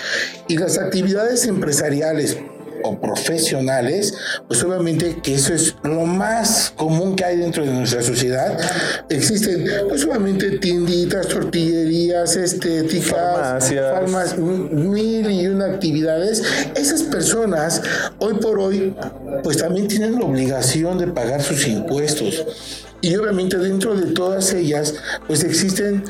Y 0.47 0.57
las 0.57 0.77
actividades 0.77 1.45
empresariales 1.45 2.37
o 2.83 2.99
profesionales, 2.99 4.13
pues 4.47 4.63
obviamente 4.63 5.17
que 5.23 5.35
eso 5.35 5.53
es 5.53 5.75
lo 5.83 6.05
más 6.05 6.73
común 6.75 7.15
que 7.15 7.25
hay 7.25 7.37
dentro 7.37 7.65
de 7.65 7.71
nuestra 7.71 8.03
sociedad. 8.03 8.57
Existen, 9.09 9.65
pues 9.87 10.05
obviamente 10.05 10.59
tienditas, 10.59 11.27
tortillerías, 11.27 12.35
estéticas, 12.35 13.71
farmacias, 13.73 14.37
mil 14.37 15.31
y 15.31 15.47
una 15.47 15.65
actividades. 15.65 16.43
Esas 16.75 17.03
personas, 17.03 17.81
hoy 18.19 18.35
por 18.35 18.59
hoy, 18.59 18.95
pues 19.43 19.57
también 19.57 19.87
tienen 19.87 20.19
la 20.19 20.25
obligación 20.25 20.97
de 20.97 21.07
pagar 21.07 21.41
sus 21.41 21.67
impuestos. 21.67 22.45
Y 23.01 23.15
obviamente 23.17 23.57
dentro 23.57 23.95
de 23.95 24.13
todas 24.13 24.53
ellas, 24.53 24.95
pues 25.27 25.43
existen 25.43 26.03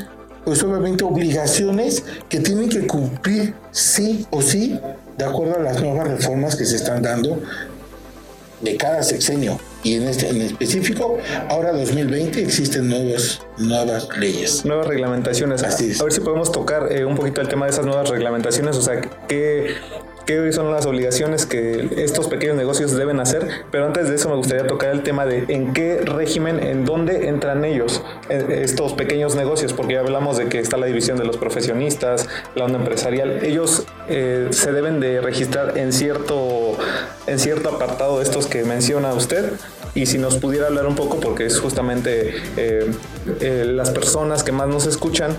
pues 0.46 0.64
obviamente 0.64 1.04
obligaciones 1.04 2.04
que 2.30 2.40
tienen 2.40 2.70
que 2.70 2.86
cumplir 2.88 3.54
sí 3.72 4.26
o 4.30 4.42
sí 4.42 4.80
de 5.18 5.26
acuerdo 5.26 5.56
a 5.58 5.60
las 5.60 5.82
nuevas 5.82 6.08
reformas 6.08 6.56
que 6.56 6.66
se 6.66 6.76
están 6.76 7.02
dando 7.02 7.42
de 8.62 8.78
cada 8.78 9.04
sexenio. 9.04 9.60
Y 9.84 9.96
en 9.96 10.04
este 10.04 10.30
en 10.30 10.42
específico, 10.42 11.18
ahora 11.50 11.74
2020 11.74 12.42
existen 12.42 12.88
nuevas, 12.88 13.42
nuevas 13.58 14.08
leyes. 14.18 14.64
Nuevas 14.64 14.88
reglamentaciones. 14.88 15.64
Así 15.64 15.92
A 16.00 16.04
ver 16.04 16.14
si 16.14 16.22
podemos 16.22 16.52
tocar 16.52 16.92
eh, 16.92 17.04
un 17.04 17.16
poquito 17.16 17.42
el 17.42 17.50
tema 17.50 17.66
de 17.66 17.72
esas 17.72 17.86
nuevas 17.86 18.10
reglamentaciones, 18.10 18.78
o 18.78 18.82
sea, 18.82 19.02
qué 19.28 19.76
qué 20.26 20.52
son 20.54 20.72
las 20.72 20.86
obligaciones 20.86 21.46
que 21.46 21.90
estos 21.98 22.28
pequeños 22.28 22.56
negocios 22.56 22.94
deben 22.94 23.20
hacer, 23.20 23.48
pero 23.72 23.86
antes 23.86 24.10
de 24.10 24.16
eso 24.16 24.30
me 24.30 24.36
gustaría 24.36 24.68
tocar 24.68 24.90
el 24.90 25.04
tema 25.04 25.26
de 25.26 25.46
en 25.48 25.74
qué 25.74 26.02
régimen, 26.02 26.62
en 26.62 26.86
dónde 26.86 27.28
entran 27.28 27.66
ellos, 27.66 28.04
eh, 28.30 28.62
estos 28.64 28.94
pequeños 28.94 29.36
negocios, 29.36 29.74
porque 29.74 29.94
ya 29.94 30.00
hablamos 30.00 30.38
de 30.38 30.48
que 30.48 30.60
está 30.60 30.78
la 30.78 30.86
división 30.86 31.18
de 31.18 31.26
los 31.26 31.38
profesionistas, 31.38 32.28
la 32.56 32.66
onda 32.66 32.80
empresarial, 32.80 33.44
ellos 33.44 33.86
eh, 34.08 34.48
se 34.52 34.72
deben 34.72 35.00
de 35.00 35.22
registrar 35.22 35.78
en 35.78 35.92
cierto, 35.92 36.78
en 37.28 37.40
cierto 37.40 37.70
apartado 37.70 38.18
de 38.18 38.24
estos 38.24 38.48
que 38.48 38.64
menciona 38.64 39.14
usted, 39.14 39.54
y 39.96 40.08
si 40.08 40.18
nos 40.18 40.38
pudiera 40.38 40.68
hablar 40.68 40.88
un 40.88 40.96
poco, 40.96 41.20
porque 41.20 41.46
es 41.46 41.60
justamente 41.60 42.34
eh, 42.58 42.92
las 43.66 43.92
personas 43.92 44.44
que 44.44 44.52
más 44.52 44.68
nos 44.68 44.88
escuchan, 44.88 45.36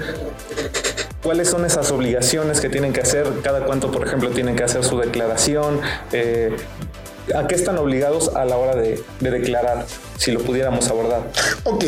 cuáles 1.24 1.48
son 1.48 1.64
esas 1.64 1.90
obligaciones 1.90 2.60
que 2.60 2.68
tienen 2.68 2.92
que 2.92 3.00
hacer, 3.00 3.26
cada 3.42 3.64
cuánto, 3.64 3.90
por 3.90 4.06
ejemplo, 4.06 4.30
tienen 4.30 4.54
que 4.54 4.62
hacer 4.62 4.84
su 4.84 4.98
declaración, 4.98 5.80
eh, 6.12 6.54
a 7.34 7.46
qué 7.46 7.54
están 7.54 7.78
obligados 7.78 8.30
a 8.36 8.44
la 8.44 8.58
hora 8.58 8.76
de, 8.76 9.02
declarar, 9.20 9.86
si 10.18 10.30
lo 10.32 10.40
pudiéramos 10.40 10.88
abordar. 10.90 11.22
Ok, 11.64 11.84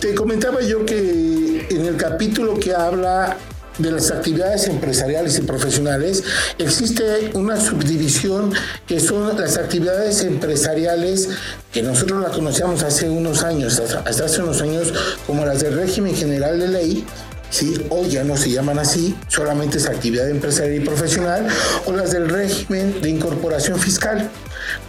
te 0.00 0.14
comentaba 0.14 0.62
yo 0.62 0.86
que 0.86 1.66
en 1.70 1.84
el 1.84 1.96
capítulo 1.98 2.58
que 2.58 2.74
habla 2.74 3.36
de 3.76 3.92
las 3.92 4.10
actividades 4.10 4.66
empresariales 4.66 5.38
y 5.38 5.42
profesionales, 5.42 6.24
existe 6.58 7.30
una 7.34 7.60
subdivisión 7.60 8.52
que 8.86 8.98
son 8.98 9.38
las 9.38 9.56
actividades 9.56 10.24
empresariales 10.24 11.28
que 11.72 11.82
nosotros 11.82 12.20
la 12.22 12.30
conocíamos 12.30 12.82
hace 12.82 13.08
unos 13.08 13.44
años, 13.44 13.78
hasta 13.78 14.24
hace 14.24 14.42
unos 14.42 14.62
años, 14.62 14.92
como 15.26 15.44
las 15.44 15.60
del 15.60 15.74
régimen 15.74 16.16
general 16.16 16.58
de 16.58 16.68
ley, 16.68 17.06
¿sí? 17.50 17.74
Hoy 17.90 18.10
ya 18.10 18.24
no 18.24 18.36
se 18.36 18.50
llaman 18.50 18.78
así, 18.78 19.16
solamente 19.28 19.78
es 19.78 19.86
actividad 19.86 20.28
empresarial 20.28 20.82
y 20.82 20.84
profesional, 20.84 21.46
o 21.86 21.92
las 21.92 22.12
del 22.12 22.28
régimen 22.28 23.00
de 23.00 23.10
incorporación 23.10 23.78
fiscal. 23.78 24.30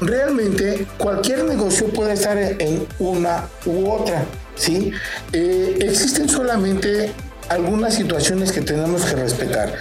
Realmente 0.01 0.87
cualquier 0.97 1.45
negocio 1.45 1.87
puede 1.87 2.13
estar 2.13 2.37
en 2.37 2.85
una 2.99 3.47
u 3.65 3.89
otra, 3.89 4.25
¿sí? 4.55 4.91
Eh, 5.31 5.77
existen 5.81 6.27
solamente 6.27 7.11
algunas 7.49 7.95
situaciones 7.95 8.51
que 8.51 8.61
tenemos 8.61 9.03
que 9.03 9.15
respetar. 9.15 9.73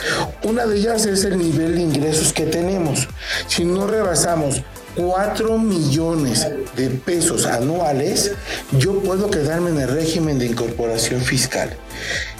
Una 0.43 0.67
de 0.67 0.77
ellas 0.79 1.07
es 1.07 1.25
el 1.25 1.39
nivel 1.39 1.75
de 1.75 1.83
ingresos 1.83 2.33
que 2.33 2.47
tenemos. 2.47 3.09
Si 3.47 3.65
no 3.65 3.87
rebasamos 3.87 4.63
4 4.99 5.59
millones 5.59 6.49
de 6.77 6.91
pesos 6.91 7.47
anuales, 7.47 8.33
yo 8.79 9.01
puedo 9.01 9.31
quedarme 9.31 9.71
en 9.71 9.81
el 9.81 9.89
régimen 9.89 10.41
de 10.41 10.47
incorporación 10.47 11.21
fiscal. 11.21 11.71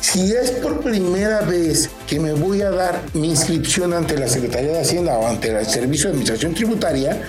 Si 0.01 0.33
es 0.33 0.51
por 0.51 0.81
primera 0.81 1.43
vez 1.43 1.89
que 2.09 2.19
me 2.19 2.33
voy 2.33 2.63
a 2.63 2.71
dar 2.71 3.01
mi 3.15 3.31
inscripción 3.31 3.93
ante 3.93 4.19
la 4.19 4.29
Secretaría 4.29 4.73
de 4.73 4.81
Hacienda 4.81 5.17
o 5.19 5.29
ante 5.29 5.57
el 5.57 5.67
Servicio 5.67 6.07
de 6.07 6.11
Administración 6.11 6.55
Tributaria, 6.55 7.23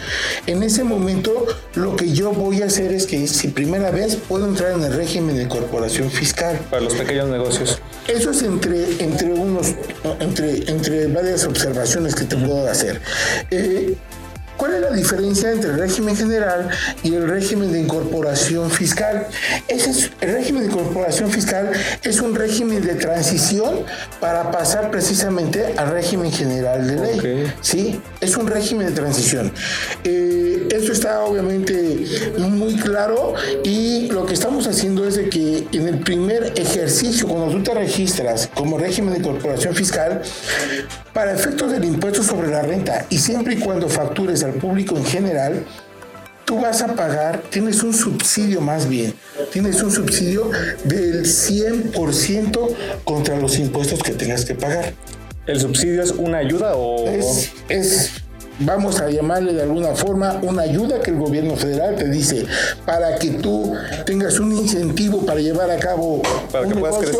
en 0.47 0.63
ese 0.63 0.83
momento 0.83 1.45
lo 1.75 1.95
que 1.95 2.11
yo 2.11 2.31
voy 2.31 2.63
a 2.63 2.65
hacer 2.65 2.91
es 2.91 3.05
que 3.05 3.27
si 3.27 3.49
primera 3.49 3.91
vez 3.91 4.15
puedo 4.15 4.47
entrar 4.47 4.71
en 4.71 4.83
el 4.83 4.93
régimen 4.93 5.35
de 5.35 5.43
incorporación 5.43 6.09
fiscal. 6.09 6.59
Para 6.71 6.81
los 6.81 6.93
pequeños 6.95 7.29
negocios. 7.29 7.79
Eso 8.07 8.31
es 8.31 8.41
entre, 8.41 9.03
entre 9.03 9.31
unos, 9.31 9.75
entre, 10.19 10.71
entre 10.71 11.05
varias 11.07 11.45
observaciones 11.45 12.15
que 12.15 12.25
te 12.25 12.35
puedo 12.35 12.67
hacer. 12.67 12.99
Eh, 13.51 13.95
¿Cuál 14.59 14.73
es 14.73 14.81
la 14.81 14.91
diferencia 14.91 15.53
entre 15.53 15.69
el 15.69 15.79
régimen 15.79 16.17
general 16.17 16.67
y 17.01 17.15
el 17.15 17.29
régimen 17.29 17.71
de 17.71 17.79
incorporación 17.79 18.69
fiscal? 18.69 19.25
Ese 19.69 19.89
es, 19.89 20.11
el 20.19 20.33
régimen 20.33 20.63
de 20.63 20.67
incorporación 20.67 21.31
fiscal 21.31 21.71
es 22.03 22.19
un 22.19 22.35
régimen 22.35 22.81
de 22.81 22.95
transición 22.95 23.85
para 24.19 24.51
pasar 24.51 24.91
precisamente 24.91 25.75
al 25.77 25.91
régimen 25.91 26.29
general 26.29 26.85
de 26.85 26.95
ley. 26.97 27.53
¿sí? 27.61 28.01
Es 28.19 28.35
un 28.35 28.47
régimen 28.47 28.87
de 28.87 28.91
transición. 28.91 29.53
Eh, 30.03 30.67
eso 30.71 30.91
está 30.91 31.21
obviamente 31.21 32.05
muy 32.37 32.75
claro 32.75 33.35
y 33.63 34.09
lo 34.11 34.25
que 34.25 34.33
estamos 34.33 34.67
haciendo 34.67 35.07
es 35.07 35.15
de 35.15 35.29
que 35.29 35.69
en 35.71 35.87
el 35.87 35.99
primer 35.99 36.51
ejercicio, 36.57 37.29
cuando 37.29 37.49
tú 37.49 37.63
te 37.63 37.73
registras 37.73 38.49
como 38.53 38.77
régimen 38.77 39.13
de 39.13 39.19
incorporación 39.19 39.73
fiscal, 39.73 40.21
para 41.13 41.33
efectos 41.33 41.71
del 41.71 41.83
impuesto 41.85 42.23
sobre 42.23 42.49
la 42.49 42.61
renta 42.61 43.05
y 43.09 43.17
siempre 43.17 43.55
y 43.55 43.59
cuando 43.59 43.89
factures 43.89 44.43
al 44.43 44.48
público 44.55 44.97
en 44.97 45.05
general, 45.05 45.65
tú 46.45 46.59
vas 46.59 46.81
a 46.81 46.95
pagar, 46.95 47.43
tienes 47.49 47.83
un 47.83 47.93
subsidio 47.93 48.61
más 48.61 48.89
bien, 48.89 49.13
tienes 49.51 49.81
un 49.83 49.91
subsidio 49.91 50.49
del 50.83 51.25
100% 51.25 52.75
contra 53.03 53.37
los 53.37 53.59
impuestos 53.59 54.01
que 54.01 54.13
tengas 54.13 54.45
que 54.45 54.55
pagar. 54.55 54.93
¿El 55.45 55.59
subsidio 55.59 56.01
es 56.01 56.11
una 56.11 56.39
ayuda 56.39 56.75
o...? 56.75 57.07
Es, 57.07 57.51
es 57.69 58.11
vamos 58.59 58.99
a 59.01 59.09
llamarle 59.09 59.53
de 59.53 59.63
alguna 59.63 59.95
forma, 59.95 60.39
una 60.41 60.63
ayuda 60.63 60.99
que 61.01 61.11
el 61.11 61.17
gobierno 61.17 61.55
federal 61.55 61.95
te 61.95 62.09
dice 62.09 62.45
para 62.85 63.17
que 63.17 63.31
tú 63.31 63.73
tengas 64.05 64.39
un 64.39 64.51
incentivo 64.51 65.25
para 65.25 65.39
llevar 65.39 65.69
a 65.71 65.77
cabo. 65.77 66.21
Para 66.51 66.67
que 66.67 66.75
puedas 66.75 66.97
crecer 66.97 67.19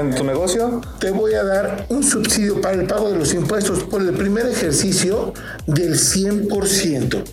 en, 0.00 0.14
tu 0.14 0.24
negocio. 0.24 0.80
Te 0.98 1.10
voy 1.10 1.34
a 1.34 1.44
dar 1.44 1.86
un 1.88 2.02
subsidio 2.02 2.60
para 2.60 2.74
el 2.74 2.86
pago 2.86 3.10
de 3.10 3.18
los 3.18 3.34
impuestos 3.34 3.84
por 3.84 4.02
el 4.02 4.12
primer 4.14 4.46
ejercicio 4.46 5.32
del 5.66 5.94
100%. 5.94 7.24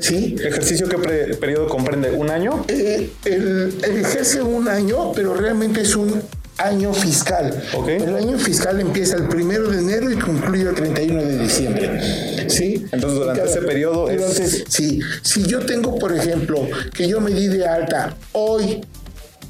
¿Sí? 0.00 0.36
¿Ejercicio 0.38 0.88
qué 0.88 0.96
periodo 0.96 1.68
comprende? 1.68 2.12
¿Un 2.12 2.30
año? 2.30 2.64
Eh, 2.68 3.10
el, 3.24 3.74
ejerce 3.82 4.40
un 4.40 4.68
año, 4.68 5.12
pero 5.12 5.34
realmente 5.34 5.80
es 5.80 5.96
un 5.96 6.22
año 6.58 6.92
fiscal. 6.92 7.62
El 7.86 8.14
año 8.16 8.38
fiscal 8.38 8.80
empieza 8.80 9.16
el 9.16 9.28
primero 9.28 9.70
de 9.70 9.78
enero 9.78 10.10
y 10.10 10.16
concluye 10.16 10.62
el 10.62 10.74
31 10.74 11.22
de 11.22 11.38
diciembre. 11.38 12.48
¿Sí? 12.48 12.84
Entonces, 12.92 13.18
durante 13.18 13.44
ese 13.44 13.62
periodo. 13.62 14.10
Entonces, 14.10 14.64
sí. 14.68 15.00
Si 15.22 15.44
yo 15.44 15.60
tengo, 15.60 15.98
por 15.98 16.14
ejemplo, 16.14 16.66
que 16.92 17.08
yo 17.08 17.20
me 17.20 17.32
di 17.32 17.48
de 17.48 17.66
alta 17.66 18.16
hoy, 18.32 18.84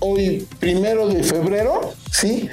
hoy, 0.00 0.46
primero 0.58 1.08
de 1.08 1.22
febrero, 1.22 1.94
¿sí? 2.10 2.48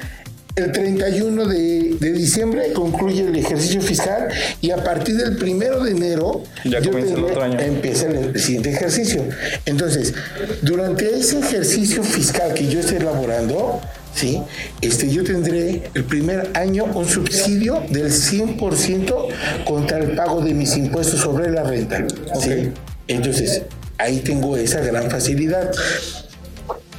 El 0.54 0.70
31 0.70 1.46
de, 1.46 2.12
diciembre 2.12 2.74
concluye 2.74 3.22
el 3.22 3.34
ejercicio 3.34 3.80
fiscal 3.80 4.28
y 4.60 4.70
a 4.70 4.84
partir 4.84 5.16
del 5.16 5.38
primero 5.38 5.82
de 5.82 5.92
enero 5.92 6.42
ya 6.64 6.82
comienza 6.82 7.14
el 7.14 7.24
otro 7.24 7.42
año. 7.42 7.58
empieza 7.58 8.06
el, 8.08 8.38
siguiente 8.38 8.70
ejercicio. 8.70 9.24
Entonces, 9.64 10.12
durante 10.60 11.10
ese 11.18 11.38
ejercicio 11.38 12.02
fiscal 12.02 12.52
que 12.52 12.68
yo 12.68 12.80
estoy 12.80 12.98
elaborando, 12.98 13.80
¿sí? 14.14 14.40
Este, 14.80 15.08
yo 15.10 15.24
tendré 15.24 15.90
el 15.94 16.04
primer 16.04 16.50
año 16.54 16.84
un 16.84 17.08
subsidio 17.08 17.82
del 17.90 18.10
100% 18.10 19.26
contra 19.64 19.98
el 19.98 20.14
pago 20.14 20.40
de 20.40 20.54
mis 20.54 20.76
impuestos 20.76 21.20
sobre 21.20 21.50
la 21.50 21.62
renta. 21.62 22.04
¿sí? 22.40 22.70
Entonces, 23.08 23.62
ahí 23.98 24.20
tengo 24.20 24.56
esa 24.56 24.80
gran 24.80 25.10
facilidad. 25.10 25.70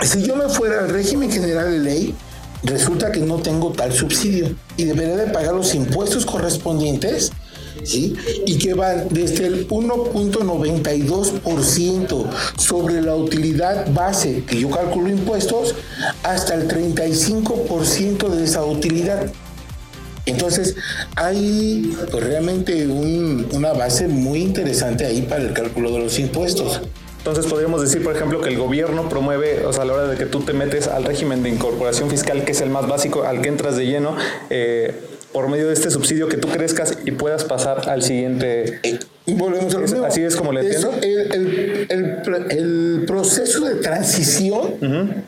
Si 0.01 0.23
yo 0.23 0.35
me 0.35 0.49
fuera 0.49 0.79
al 0.79 0.89
régimen 0.89 1.31
general 1.31 1.71
de 1.71 1.79
ley, 1.79 2.15
resulta 2.63 3.11
que 3.11 3.19
no 3.19 3.37
tengo 3.37 3.71
tal 3.71 3.91
subsidio 3.93 4.55
y 4.77 4.85
debería 4.85 5.15
de 5.15 5.31
pagar 5.31 5.53
los 5.53 5.75
impuestos 5.75 6.25
correspondientes, 6.25 7.31
¿sí? 7.83 8.15
Y 8.45 8.57
que 8.57 8.73
van 8.73 9.07
desde 9.09 9.47
el 9.47 9.67
1.92% 9.67 12.29
sobre 12.57 13.01
la 13.01 13.15
utilidad 13.15 13.91
base 13.93 14.43
que 14.45 14.59
yo 14.59 14.69
calculo 14.69 15.09
impuestos 15.09 15.75
hasta 16.23 16.55
el 16.55 16.67
35% 16.67 18.27
de 18.29 18.43
esa 18.43 18.65
utilidad. 18.65 19.31
Entonces, 20.25 20.75
hay 21.15 21.95
pues, 22.09 22.23
realmente 22.23 22.87
una 22.87 23.73
base 23.73 24.07
muy 24.07 24.41
interesante 24.41 25.05
ahí 25.05 25.23
para 25.23 25.43
el 25.43 25.53
cálculo 25.53 25.91
de 25.91 25.99
los 25.99 26.17
impuestos. 26.19 26.81
Entonces 27.17 27.45
podríamos 27.45 27.81
decir, 27.81 28.03
por 28.03 28.13
ejemplo, 28.13 28.41
que 28.41 28.49
el 28.49 28.57
gobierno 28.57 29.07
promueve, 29.07 29.65
o 29.65 29.71
sea, 29.71 29.83
a 29.83 29.85
la 29.85 29.93
hora 29.93 30.07
de 30.07 30.17
que 30.17 30.25
tú 30.25 30.41
te 30.41 30.51
metes 30.51 30.89
al 30.89 31.05
régimen 31.05 31.41
de 31.41 31.49
incorporación 31.49 32.09
fiscal, 32.09 32.43
que 32.43 32.51
es 32.51 32.59
el 32.59 32.69
más 32.69 32.85
básico, 32.85 33.23
al 33.23 33.41
que 33.41 33.47
entras 33.47 33.77
de 33.77 33.85
lleno, 33.85 34.17
eh, 34.49 34.93
por 35.33 35.49
medio 35.49 35.67
de 35.67 35.73
este 35.73 35.89
subsidio 35.89 36.29
que 36.29 36.37
tú 36.37 36.47
crezcas 36.47 36.97
y 37.05 37.11
puedas 37.11 37.43
pasar 37.43 37.89
al 37.89 38.03
siguiente. 38.03 38.79
Eh, 38.83 38.99
volvemos 39.25 39.73
a 39.75 39.79
lo 39.79 40.05
Así 40.05 40.21
es 40.21 40.35
como 40.35 40.53
le 40.53 40.61
entiendo. 40.61 40.93
El, 41.01 43.03
proceso 43.07 43.65
de 43.65 43.75
transición 43.75 44.75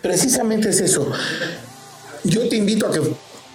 precisamente 0.02 0.70
es 0.70 0.80
eso. 0.80 1.12
Yo 2.24 2.48
te 2.48 2.56
invito 2.56 2.88
a 2.88 2.92
que 2.92 3.02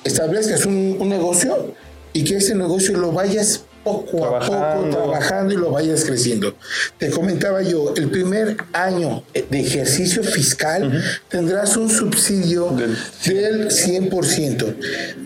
establezcas 0.05 0.67
un, 0.67 0.97
un 1.01 1.09
negocio 1.09 1.75
y 2.13 2.25
que 2.25 2.37
ese 2.37 2.55
negocio 2.55 2.99
lo 2.99 3.13
vayas 3.13 3.65
poco 3.85 4.25
a 4.25 4.41
poco 4.41 4.91
trabajando 4.91 5.55
y 5.55 5.57
lo 5.57 5.71
vayas 5.71 6.05
creciendo. 6.05 6.55
Te 6.99 7.11
comentaba 7.11 7.63
yo, 7.63 7.95
el 7.97 8.11
primer 8.11 8.57
año 8.73 9.23
de 9.33 9.61
ejercicio 9.61 10.23
fiscal 10.23 11.03
tendrás 11.29 11.77
un 11.77 11.89
subsidio 11.89 12.71
del, 12.71 12.97
del 13.25 13.69
100%. 13.71 14.77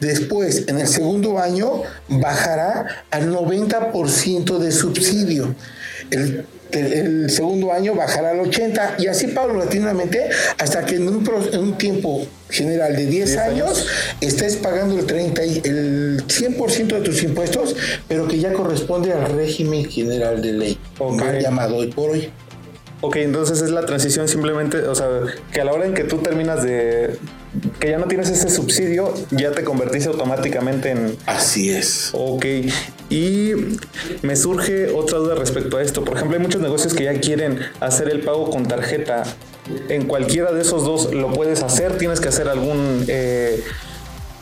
Después, 0.00 0.64
en 0.68 0.80
el 0.80 0.86
segundo 0.86 1.38
año, 1.38 1.82
bajará 2.08 3.04
al 3.10 3.32
90% 3.32 4.58
de 4.58 4.72
subsidio. 4.72 5.54
El 6.10 6.44
el, 6.80 7.30
segundo 7.30 7.72
año 7.72 7.94
bajará 7.94 8.30
al 8.30 8.40
80 8.40 8.96
y 8.98 9.06
así 9.06 9.28
paulatinamente 9.28 10.28
hasta 10.58 10.84
que 10.84 10.96
en 10.96 11.08
un, 11.08 11.28
en 11.52 11.60
un 11.60 11.78
tiempo 11.78 12.26
general 12.50 12.94
de 12.94 13.06
10, 13.06 13.36
años, 13.38 13.86
estés 14.20 14.56
pagando 14.56 14.98
el 14.98 15.06
30 15.06 15.42
el 15.42 16.24
100% 16.26 16.86
de 16.86 17.00
tus 17.00 17.22
impuestos, 17.22 17.74
pero 18.06 18.28
que 18.28 18.38
ya 18.38 18.52
corresponde 18.52 19.12
al 19.12 19.32
régimen 19.32 19.84
general 19.86 20.40
de 20.40 20.52
ley, 20.52 20.78
mal 21.00 21.40
llamado 21.40 21.76
hoy 21.76 21.88
por 21.88 22.10
hoy. 22.10 22.30
Ok, 23.00 23.16
entonces 23.16 23.60
es 23.60 23.70
la 23.70 23.84
transición 23.84 24.28
simplemente, 24.28 24.78
o 24.78 24.94
sea, 24.94 25.08
que 25.52 25.60
a 25.60 25.64
la 25.64 25.72
hora 25.72 25.84
en 25.84 25.92
que 25.92 26.04
tú 26.04 26.18
terminas 26.18 26.62
de, 26.62 27.18
que 27.78 27.90
ya 27.90 27.98
no 27.98 28.06
tienes 28.06 28.30
ese 28.30 28.48
subsidio, 28.48 29.12
ya 29.30 29.52
te 29.52 29.62
convertiste 29.62 30.08
automáticamente 30.08 30.90
en... 30.90 31.16
Así 31.26 31.70
es. 31.70 32.10
Ok, 32.12 32.46
y 33.10 33.52
me 34.22 34.36
surge 34.36 34.90
otra 34.90 35.18
duda 35.18 35.34
respecto 35.34 35.76
a 35.76 35.82
esto. 35.82 36.04
Por 36.04 36.16
ejemplo, 36.16 36.36
hay 36.36 36.42
muchos 36.42 36.60
negocios 36.60 36.94
que 36.94 37.04
ya 37.04 37.20
quieren 37.20 37.60
hacer 37.80 38.08
el 38.08 38.20
pago 38.20 38.50
con 38.50 38.66
tarjeta. 38.66 39.24
En 39.88 40.06
cualquiera 40.06 40.52
de 40.52 40.62
esos 40.62 40.84
dos 40.84 41.12
lo 41.12 41.32
puedes 41.32 41.62
hacer, 41.62 41.98
tienes 41.98 42.20
que 42.20 42.28
hacer 42.28 42.48
algún... 42.48 43.04
Eh, 43.08 43.62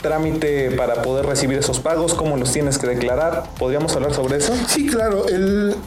trámite 0.02 0.72
para 0.72 1.00
poder 1.00 1.24
recibir 1.24 1.56
esos 1.58 1.80
pagos, 1.80 2.12
cómo 2.14 2.36
los 2.36 2.52
tienes 2.52 2.76
que 2.76 2.86
declarar. 2.88 3.44
¿Podríamos 3.58 3.94
hablar 3.94 4.12
sobre 4.12 4.36
eso? 4.36 4.52
Sí, 4.66 4.86
claro. 4.86 5.24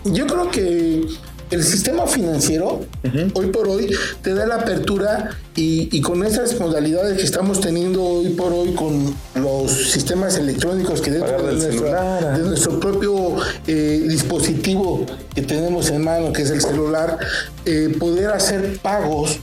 Yo 0.06 0.26
creo 0.26 0.50
que 0.50 1.06
el 1.52 1.64
sistema 1.64 2.08
financiero, 2.08 2.86
hoy 3.34 3.48
por 3.48 3.68
hoy, 3.68 3.90
te 4.22 4.34
da 4.34 4.46
la 4.46 4.56
apertura 4.56 5.32
y, 5.56 6.02
con 6.02 6.24
esas 6.24 6.60
modalidades 6.60 7.18
que 7.18 7.24
estamos 7.24 7.62
teniendo 7.62 8.04
hoy 8.04 8.30
por 8.30 8.52
hoy 8.52 8.74
con 8.74 9.16
los 9.36 9.72
sistemas 9.72 10.38
electrónicos 10.38 11.02
que 11.02 11.12
dentro 11.12 11.44
de, 11.44 12.40
nuestro 12.44 12.80
propio 12.80 13.36
eh, 13.68 14.06
dispositivo 14.08 15.06
que 15.34 15.42
tenemos 15.42 15.90
en 15.90 16.04
mano, 16.04 16.34
que 16.34 16.42
es 16.42 16.50
el 16.50 16.62
celular, 16.62 17.18
eh, 17.66 17.96
poder 18.00 18.30
hacer 18.32 18.80
pagos, 18.82 19.40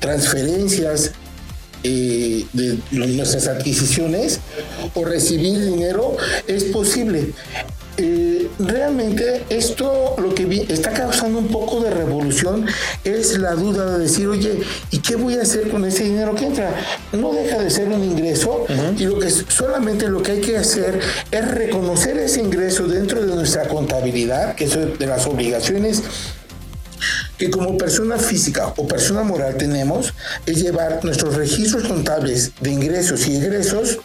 transferencias, 0.00 1.12
eh, 1.86 2.46
de 2.54 2.78
nuestras 2.92 3.46
adquisiciones 3.46 4.40
o 4.94 5.04
recibir 5.04 5.60
dinero 5.60 6.16
es 6.46 6.64
posible. 6.64 7.34
Eh, 7.96 8.50
realmente 8.58 9.44
esto 9.50 10.16
lo 10.18 10.34
que 10.34 10.66
está 10.68 10.90
causando 10.92 11.38
un 11.38 11.46
poco 11.46 11.80
de 11.80 11.90
revolución 11.90 12.66
es 13.04 13.38
la 13.38 13.52
duda 13.52 13.92
de 13.92 13.98
decir, 14.00 14.26
oye, 14.26 14.60
¿y 14.90 14.98
qué 14.98 15.14
voy 15.14 15.36
a 15.36 15.42
hacer 15.42 15.70
con 15.70 15.84
ese 15.84 16.02
dinero 16.04 16.34
que 16.34 16.46
entra? 16.46 16.74
No 17.12 17.32
deja 17.32 17.58
de 17.58 17.70
ser 17.70 17.88
un 17.88 18.02
ingreso 18.02 18.66
y 18.98 19.04
lo 19.04 19.20
que 19.20 19.30
solamente 19.30 20.08
lo 20.08 20.22
que 20.22 20.32
hay 20.32 20.40
que 20.40 20.56
hacer 20.56 20.98
es 21.30 21.48
reconocer 21.52 22.18
ese 22.18 22.40
ingreso 22.40 22.88
dentro 22.88 23.24
de 23.24 23.32
nuestra 23.32 23.68
contabilidad, 23.68 24.56
que 24.56 24.64
es 24.64 24.98
de 24.98 25.06
las 25.06 25.26
obligaciones 25.26 26.02
que 27.38 27.50
como 27.50 27.76
persona 27.76 28.16
física 28.16 28.72
o 28.76 28.88
persona 28.88 29.22
moral 29.22 29.56
tenemos 29.56 30.14
es 30.46 30.62
llevar 30.62 31.04
nuestros 31.04 31.34
registros 31.34 31.84
contables 31.84 32.52
de 32.60 32.70
ingresos 32.70 33.26
y 33.26 33.36
egresos 33.36 33.98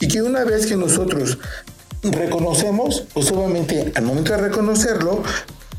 y 0.00 0.08
que 0.08 0.22
una 0.22 0.44
vez 0.44 0.66
que 0.66 0.76
nosotros 0.76 1.38
reconocemos, 2.12 3.04
pues 3.12 3.30
obviamente 3.30 3.92
al 3.94 4.04
momento 4.04 4.32
de 4.32 4.38
reconocerlo, 4.38 5.22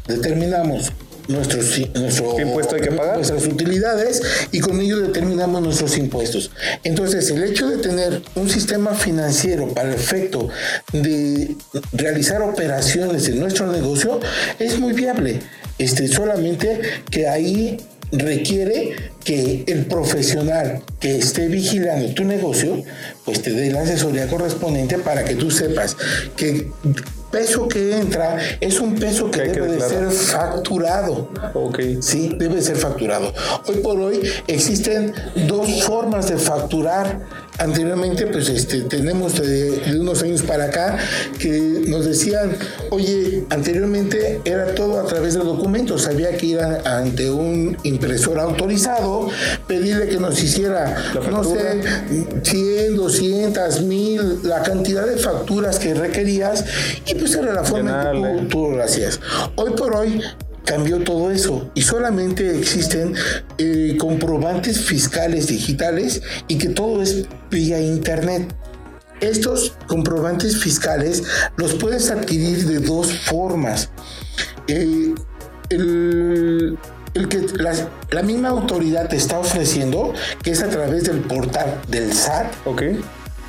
determinamos 0.08 0.92
nuestros, 1.28 1.80
nuestro, 1.96 2.40
impuesto 2.40 2.76
hay 2.76 2.82
que 2.82 2.92
pagar? 2.92 3.16
nuestras 3.16 3.46
utilidades 3.46 4.22
y 4.52 4.60
con 4.60 4.80
ello 4.80 5.00
determinamos 5.00 5.62
nuestros 5.62 5.98
impuestos. 5.98 6.52
Entonces, 6.84 7.30
el 7.32 7.44
hecho 7.44 7.68
de 7.68 7.78
tener 7.78 8.22
un 8.36 8.50
sistema 8.50 8.94
financiero 8.94 9.68
para 9.70 9.90
el 9.90 9.96
efecto 9.96 10.50
de 10.94 11.56
realizar 11.94 12.42
operaciones 12.42 13.28
en 13.28 13.40
nuestro 13.40 13.72
negocio 13.72 14.20
es 14.60 14.80
muy 14.80 14.94
viable. 14.94 15.42
Este, 15.78 16.08
solamente 16.08 16.80
que 17.10 17.28
ahí 17.28 17.78
requiere 18.20 18.96
que 19.24 19.64
el 19.68 19.86
profesional 19.88 20.82
que 21.00 21.18
esté 21.18 21.48
vigilando 21.48 22.14
tu 22.14 22.24
negocio, 22.24 22.84
pues 23.24 23.42
te 23.42 23.52
dé 23.52 23.72
la 23.72 23.82
asesoría 23.82 24.28
correspondiente 24.28 25.00
para 25.00 25.26
que 25.26 25.36
tú 25.36 25.50
sepas 25.50 25.98
que 26.36 26.68
peso 27.32 27.68
que 27.68 27.98
entra 27.98 28.38
es 28.62 28.80
un 28.80 28.96
peso 28.96 29.30
que 29.30 29.42
debe 29.42 29.68
de 29.74 29.82
ser 29.82 30.10
facturado. 30.12 31.30
Ok. 31.54 31.80
Sí, 32.00 32.34
debe 32.38 32.62
ser 32.62 32.78
facturado. 32.78 33.34
Hoy 33.68 33.78
por 33.78 34.00
hoy 34.00 34.22
existen 34.48 35.14
dos 35.48 35.84
formas 35.84 36.30
de 36.30 36.38
facturar 36.38 37.45
anteriormente 37.58 38.28
pues 38.28 38.50
este 38.50 38.82
tenemos 38.82 39.36
de, 39.42 39.82
unos 40.00 40.24
años 40.24 40.44
para 40.44 40.66
acá 40.66 40.98
que 41.40 41.84
nos 41.88 42.06
decían 42.06 42.56
oye 42.90 43.44
anteriormente 43.50 44.42
era 44.46 44.76
todo 44.76 45.00
a 45.00 45.06
través 45.06 45.34
de 45.36 45.42
documentos 45.42 46.08
había 46.08 46.36
que 46.38 46.46
ir 46.48 46.60
ante 46.60 47.30
un 47.30 47.78
impresor 47.84 48.40
autorizado 48.40 49.30
pedirle 49.68 50.08
que 50.08 50.18
nos 50.18 50.42
hiciera 50.42 50.96
no 51.30 51.44
sé 51.44 51.82
100 52.44 52.96
200 52.96 53.82
mil 53.84 54.40
la 54.44 54.64
cantidad 54.64 55.06
de 55.06 55.18
facturas 55.18 55.80
que 55.80 55.94
requerías 55.94 56.66
y 57.06 57.16
pues 57.16 57.36
era 57.36 57.54
la 57.54 57.64
forma 57.64 58.12
en 58.12 58.38
que 58.38 58.46
tú 58.46 58.72
lo 58.72 58.84
hacías. 58.84 59.20
Hoy 59.56 59.72
por 59.72 59.96
hoy 59.96 60.22
cambió 60.66 61.04
todo 61.04 61.32
eso 61.32 61.72
y 61.76 61.82
solamente 61.84 62.58
existen 62.58 63.16
eh, 63.58 63.96
comprobantes 64.00 64.82
fiscales 64.82 65.48
digitales 65.48 66.22
y 66.48 66.58
que 66.58 66.70
todo 66.70 67.02
es 67.02 67.26
vía 67.50 67.80
internet. 67.80 68.54
Estos 69.22 69.74
comprobantes 69.88 70.58
fiscales 70.58 71.24
los 71.56 71.76
puedes 71.76 72.12
adquirir 72.12 72.66
de 72.66 72.80
dos 72.80 73.14
formas. 73.14 73.90
Eh, 74.68 75.14
el 77.16 77.30
que 77.30 77.46
la, 77.56 77.74
la 78.12 78.22
misma 78.24 78.50
autoridad 78.50 79.08
te 79.08 79.16
está 79.16 79.40
ofreciendo, 79.40 80.14
que 80.44 80.52
es 80.52 80.62
a 80.62 80.70
través 80.70 81.06
del 81.06 81.22
portal 81.22 81.82
del 81.88 82.14
SAT, 82.14 82.54
Ok. 82.66 82.84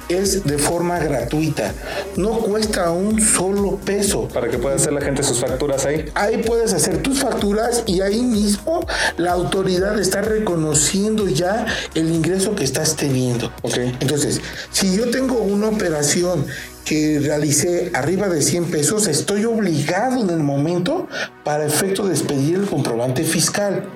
Es 0.08 0.44
de 0.44 0.58
forma 0.58 0.98
gratuita. 0.98 1.72
No 2.16 2.38
cuesta 2.38 2.90
un 2.90 3.20
solo 3.20 3.76
peso. 3.76 4.28
Para 4.28 4.48
que 4.48 4.58
pueda 4.58 4.76
hacer 4.76 4.92
la 4.92 5.00
gente 5.00 5.22
sus 5.22 5.40
facturas 5.40 5.84
ahí. 5.86 6.06
Ahí 6.14 6.42
puedes 6.42 6.72
hacer 6.72 7.02
tus 7.02 7.20
facturas 7.20 7.82
y 7.86 8.00
ahí 8.00 8.22
mismo 8.22 8.86
la 9.16 9.32
autoridad 9.32 9.98
está 9.98 10.22
reconociendo 10.22 11.28
ya 11.28 11.66
el 11.94 12.10
ingreso 12.10 12.54
que 12.54 12.64
estás 12.64 12.96
teniendo. 12.96 13.52
Ok. 13.62 13.76
Entonces, 14.00 14.40
si 14.70 14.96
yo 14.96 15.10
tengo 15.10 15.36
una 15.36 15.68
operación 15.68 16.46
que 16.84 17.18
realicé 17.20 17.90
arriba 17.94 18.28
de 18.28 18.40
100 18.40 18.70
pesos, 18.70 19.08
estoy 19.08 19.44
obligado 19.44 20.20
en 20.20 20.30
el 20.30 20.38
momento 20.38 21.08
para 21.44 21.66
efecto 21.66 22.06
de 22.06 22.14
expedir 22.14 22.54
el 22.54 22.66
comprobante 22.66 23.24
fiscal. 23.24 23.88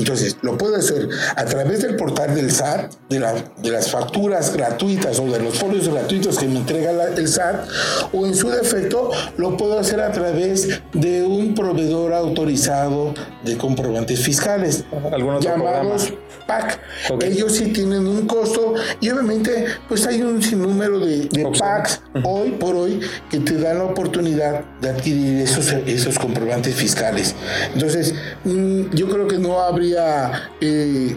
Entonces, 0.00 0.36
lo 0.42 0.56
puedo 0.58 0.74
hacer 0.76 1.08
a 1.36 1.44
través 1.44 1.82
del 1.82 1.94
portal 1.96 2.34
del 2.34 2.50
SAT, 2.50 2.90
de, 3.08 3.20
la- 3.20 3.34
de 3.62 3.70
las 3.70 3.90
facturas 3.90 4.52
gratuitas 4.56 5.20
o 5.20 5.26
de 5.30 5.38
los 5.40 5.58
folios 5.58 5.88
gratuitos 5.88 6.38
que 6.38 6.46
me 6.48 6.56
entrega 6.56 6.90
la- 6.92 7.08
el 7.14 7.28
SAT, 7.28 7.68
o 8.12 8.26
en 8.26 8.34
su 8.34 8.48
defecto, 8.50 9.10
lo 9.36 9.56
puedo 9.56 9.78
hacer 9.78 10.00
a 10.00 10.10
través 10.10 10.80
de 10.94 11.22
un 11.22 11.54
proveedor 11.54 12.14
autorizado 12.14 13.14
de 13.44 13.56
comprobantes 13.56 14.20
fiscales, 14.20 14.84
¿Algún 15.12 15.34
otro 15.34 15.50
llamados 15.50 16.04
programa? 16.06 16.26
PAC. 16.46 16.80
Ellos 17.22 17.52
sí 17.52 17.66
tienen 17.66 18.06
un 18.08 18.26
costo 18.26 18.74
y 19.00 19.10
obviamente 19.10 19.66
pues 19.88 20.04
hay 20.06 20.22
un 20.22 20.42
sinnúmero 20.42 20.98
de, 20.98 21.26
de. 21.28 21.44
PACs 21.58 22.00
hoy 22.24 22.50
por 22.52 22.74
hoy 22.74 22.98
que 23.30 23.38
te 23.38 23.54
dan 23.58 23.78
la 23.78 23.84
oportunidad 23.84 24.64
de 24.80 24.88
adquirir 24.88 25.42
esos, 25.42 25.70
esos 25.86 26.18
comprobantes 26.18 26.74
fiscales. 26.74 27.34
Entonces, 27.74 28.14
mm, 28.44 28.90
yo 28.94 29.08
creo 29.08 29.28
que 29.28 29.38
no 29.38 29.60
habría 29.60 29.89
eh, 30.60 31.16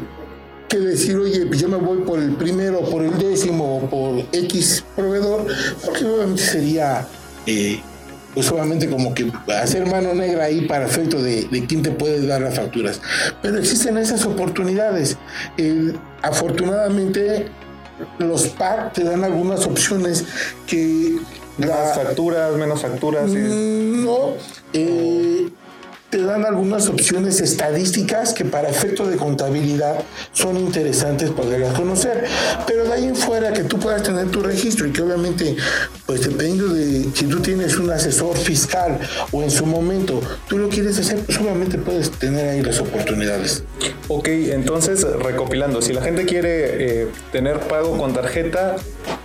que 0.70 0.80
decir, 0.80 1.18
oye, 1.18 1.46
pues 1.46 1.60
yo 1.60 1.70
me 1.70 1.78
voy 1.78 2.00
por 2.00 2.20
el 2.20 2.34
primero, 2.34 2.82
por 2.82 3.04
el 3.04 3.18
décimo 3.18 3.78
o 3.78 3.90
por 3.90 4.26
X 4.32 4.84
proveedor, 4.96 5.46
porque 5.86 6.06
obviamente 6.06 6.42
sería... 6.44 7.08
eh, 7.46 7.82
pues 8.34 8.52
obviamente 8.52 8.90
como 8.90 9.14
que 9.14 9.32
hacer 9.62 9.86
mano 9.86 10.16
negra 10.16 10.46
ahí 10.46 10.62
para 10.62 10.88
efecto 10.88 11.22
de, 11.22 11.44
de 11.52 11.66
quién 11.68 11.84
te 11.84 11.92
puede 11.92 12.26
dar 12.26 12.42
las 12.42 12.56
facturas. 12.56 13.00
Pero 13.44 13.60
existen 13.60 13.96
esas 13.98 14.26
oportunidades. 14.26 15.18
Eh, 15.58 15.94
afortunadamente 16.24 17.50
los 18.18 18.48
PAC 18.48 18.94
te 18.94 19.04
dan 19.04 19.24
algunas 19.24 19.68
opciones 19.68 20.26
que 20.66 21.18
Más 21.60 21.70
la, 21.70 21.94
facturas, 21.94 22.56
menos 22.56 22.82
facturas. 22.82 23.30
Mm, 23.30 24.04
no, 24.04 24.34
eh, 24.74 25.50
te 26.14 26.22
dan 26.22 26.46
algunas 26.46 26.90
opciones 26.90 27.42
estadísticas 27.42 28.34
que 28.34 28.46
para 28.46 28.70
efecto 28.70 29.08
de 29.08 29.18
contabilidad 29.18 30.04
son 30.32 30.58
interesantes 30.58 31.32
poderlas 31.32 31.74
conocer. 31.74 32.26
Pero 32.68 32.84
de 32.84 32.94
ahí 32.94 33.06
en 33.06 33.16
fuera 33.16 33.52
que 33.52 33.64
tú 33.64 33.80
puedas 33.80 34.04
tener 34.04 34.30
tu 34.30 34.44
registro 34.44 34.86
y 34.86 34.92
que 34.92 35.02
obviamente, 35.02 35.56
pues 36.06 36.22
dependiendo 36.22 36.72
de 36.72 37.10
si 37.16 37.26
tú 37.26 37.40
tienes 37.40 37.78
un 37.78 37.90
asesor 37.90 38.38
fiscal 38.38 39.00
o 39.32 39.42
en 39.42 39.50
su 39.50 39.66
momento 39.66 40.22
tú 40.48 40.60
lo 40.60 40.70
quieres 40.70 41.00
hacer, 41.00 41.18
pues 41.18 41.40
obviamente 41.40 41.80
puedes 41.80 42.12
tener 42.12 42.48
ahí 42.48 42.62
las 42.62 42.80
oportunidades. 42.80 43.64
Ok, 44.08 44.28
entonces 44.28 45.02
recopilando, 45.02 45.82
si 45.82 45.94
la 45.94 46.04
gente 46.04 46.26
quiere 46.26 47.02
eh, 47.02 47.08
tener 47.32 47.60
pago 47.62 47.98
con 47.98 48.14
tarjeta, 48.14 48.76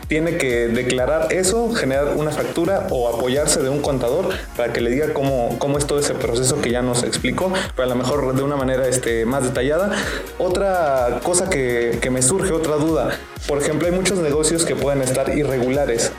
tiene 0.08 0.38
que 0.38 0.68
declarar 0.68 1.32
eso, 1.32 1.72
generar 1.74 2.14
una 2.16 2.30
factura 2.30 2.86
o 2.90 3.08
apoyarse 3.14 3.62
de 3.62 3.68
un 3.68 3.80
contador 3.82 4.28
para 4.56 4.72
que 4.72 4.80
le 4.80 4.90
diga 4.90 5.12
cómo, 5.12 5.56
cómo 5.58 5.78
es 5.78 5.86
todo 5.86 5.98
ese 6.00 6.14
proceso 6.14 6.60
que 6.60 6.70
ya 6.70 6.82
nos 6.82 7.02
explicó, 7.02 7.52
pero 7.76 7.84
a 7.84 7.88
lo 7.88 7.94
mejor 7.94 8.34
de 8.34 8.42
una 8.42 8.56
manera 8.56 8.88
este, 8.88 9.26
más 9.26 9.44
detallada. 9.44 9.92
Otra 10.38 11.20
cosa 11.22 11.50
que, 11.50 11.98
que 12.00 12.10
me 12.10 12.22
surge, 12.22 12.52
otra 12.52 12.76
duda, 12.76 13.18
por 13.46 13.58
ejemplo, 13.58 13.86
hay 13.86 13.92
muchos 13.92 14.18
negocios 14.18 14.64
que 14.64 14.74
pueden 14.74 15.02
estar 15.02 15.36
irregulares. 15.36 16.12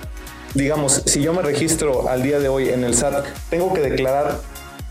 Digamos, 0.53 1.03
si 1.05 1.21
yo 1.21 1.33
me 1.33 1.41
registro 1.41 2.09
al 2.09 2.23
día 2.23 2.39
de 2.39 2.49
hoy 2.49 2.69
en 2.69 2.83
el 2.83 2.95
SAT, 2.95 3.25
tengo 3.49 3.73
que 3.73 3.81
declarar 3.81 4.37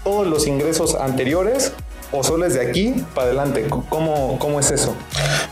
todos 0.04 0.26
los 0.26 0.46
ingresos 0.46 0.94
anteriores 0.94 1.72
o 2.12 2.22
solo 2.22 2.46
es 2.46 2.54
de 2.54 2.62
aquí 2.68 2.94
para 3.14 3.26
adelante. 3.26 3.66
¿Cómo, 3.68 4.38
cómo 4.38 4.60
es 4.60 4.70
eso? 4.70 4.94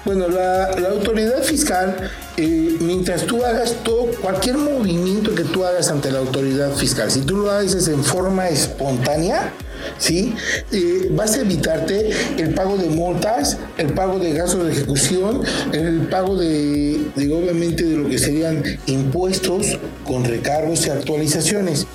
Bueno, 0.05 0.29
la, 0.29 0.71
la 0.79 0.89
autoridad 0.91 1.43
fiscal, 1.43 2.11
eh, 2.37 2.77
mientras 2.81 3.23
tú 3.23 3.45
hagas 3.45 3.75
todo, 3.83 4.07
cualquier 4.21 4.57
movimiento 4.57 5.35
que 5.35 5.45
tú 5.45 5.65
hagas 5.65 5.91
ante 5.91 6.11
la 6.11 6.19
autoridad 6.21 6.73
fiscal, 6.73 7.11
si 7.11 7.23
tú 7.23 7.37
lo 7.37 7.51
haces 7.51 7.89
en 7.89 8.05
forma 8.05 8.49
espontánea, 8.49 9.53
¿sí? 9.99 10.35
Eh, 10.73 11.09
vas 11.13 11.37
a 11.37 11.41
evitarte 11.41 12.11
el 12.39 12.55
pago 12.55 12.77
de 12.77 12.89
multas, 12.89 13.59
el 13.79 13.93
pago 13.93 14.19
de 14.19 14.33
gastos 14.33 14.67
de 14.67 14.73
ejecución, 14.73 15.43
el 15.73 16.09
pago 16.09 16.37
de, 16.37 17.01
de, 17.15 17.33
obviamente 17.33 17.85
de 17.85 17.97
lo 17.97 18.09
que 18.09 18.19
serían 18.19 18.63
impuestos 18.87 19.79
con 20.05 20.25
recargos 20.25 20.87
y 20.87 20.91
actualizaciones. 20.91 21.87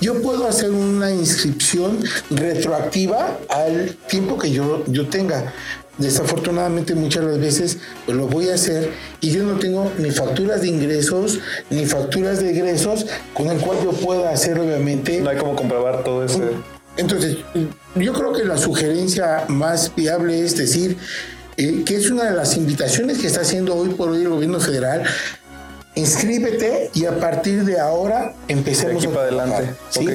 Yo 0.00 0.20
puedo 0.22 0.46
hacer 0.46 0.70
una 0.70 1.10
inscripción 1.10 1.98
retroactiva 2.30 3.38
al 3.48 3.96
tiempo 4.08 4.38
que 4.38 4.50
yo, 4.50 4.84
yo 4.86 5.08
tenga. 5.08 5.52
Desafortunadamente 5.98 6.94
muchas 6.94 7.26
de 7.26 7.32
las 7.32 7.40
veces 7.40 7.78
pues 8.06 8.16
lo 8.16 8.26
voy 8.26 8.48
a 8.48 8.54
hacer 8.54 8.90
y 9.20 9.32
yo 9.32 9.42
no 9.42 9.58
tengo 9.58 9.92
ni 9.98 10.10
facturas 10.10 10.62
de 10.62 10.68
ingresos 10.68 11.40
ni 11.68 11.84
facturas 11.84 12.40
de 12.40 12.50
egresos 12.52 13.04
con 13.34 13.48
el 13.48 13.58
cual 13.58 13.78
yo 13.84 13.90
pueda 13.92 14.30
hacer 14.30 14.58
obviamente 14.58 15.20
No 15.20 15.28
hay 15.28 15.36
como 15.36 15.56
comprobar 15.56 16.02
todo 16.02 16.24
ese... 16.24 16.40
entonces, 16.96 17.38
yo 17.94 18.12
creo 18.12 18.32
que 18.32 18.44
la 18.44 18.58
sugerencia 18.58 19.44
más 19.48 19.94
viable 19.94 20.44
es 20.44 20.56
decir 20.56 20.96
eh, 21.56 21.82
que 21.84 21.96
es 21.96 22.10
una 22.10 22.24
de 22.24 22.36
las 22.36 22.56
invitaciones 22.56 23.18
que 23.18 23.26
está 23.26 23.42
haciendo 23.42 23.74
hoy 23.74 23.90
por 23.90 24.10
hoy 24.10 24.22
el 24.22 24.28
gobierno 24.28 24.60
federal. 24.60 25.04
Inscríbete 25.96 26.90
y 26.94 27.04
a 27.04 27.18
partir 27.18 27.64
de 27.64 27.80
ahora 27.80 28.34
empecemos 28.46 29.02
De 29.02 29.08
aquí 29.08 29.14
para 29.14 29.26
adelante. 29.26 29.74
¿sí? 29.90 30.06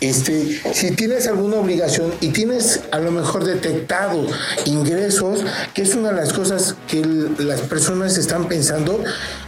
Este, 0.00 0.60
si 0.74 0.90
tienes 0.90 1.28
alguna 1.28 1.56
obligación 1.56 2.12
y 2.20 2.30
tienes 2.30 2.80
a 2.90 2.98
lo 2.98 3.12
mejor 3.12 3.44
detectado 3.44 4.26
ingresos, 4.66 5.44
que 5.72 5.82
es 5.82 5.94
una 5.94 6.10
de 6.10 6.16
las 6.16 6.32
cosas 6.32 6.74
que 6.88 7.02
las 7.38 7.60
personas 7.60 8.18
están 8.18 8.48
pensando 8.48 9.02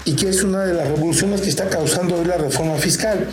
y 0.05 0.15
que 0.15 0.29
es 0.29 0.43
una 0.43 0.65
de 0.65 0.75
las 0.75 0.89
revoluciones 0.89 1.41
que 1.41 1.49
está 1.49 1.69
causando 1.69 2.17
hoy 2.17 2.25
la 2.25 2.37
reforma 2.37 2.77
fiscal. 2.77 3.29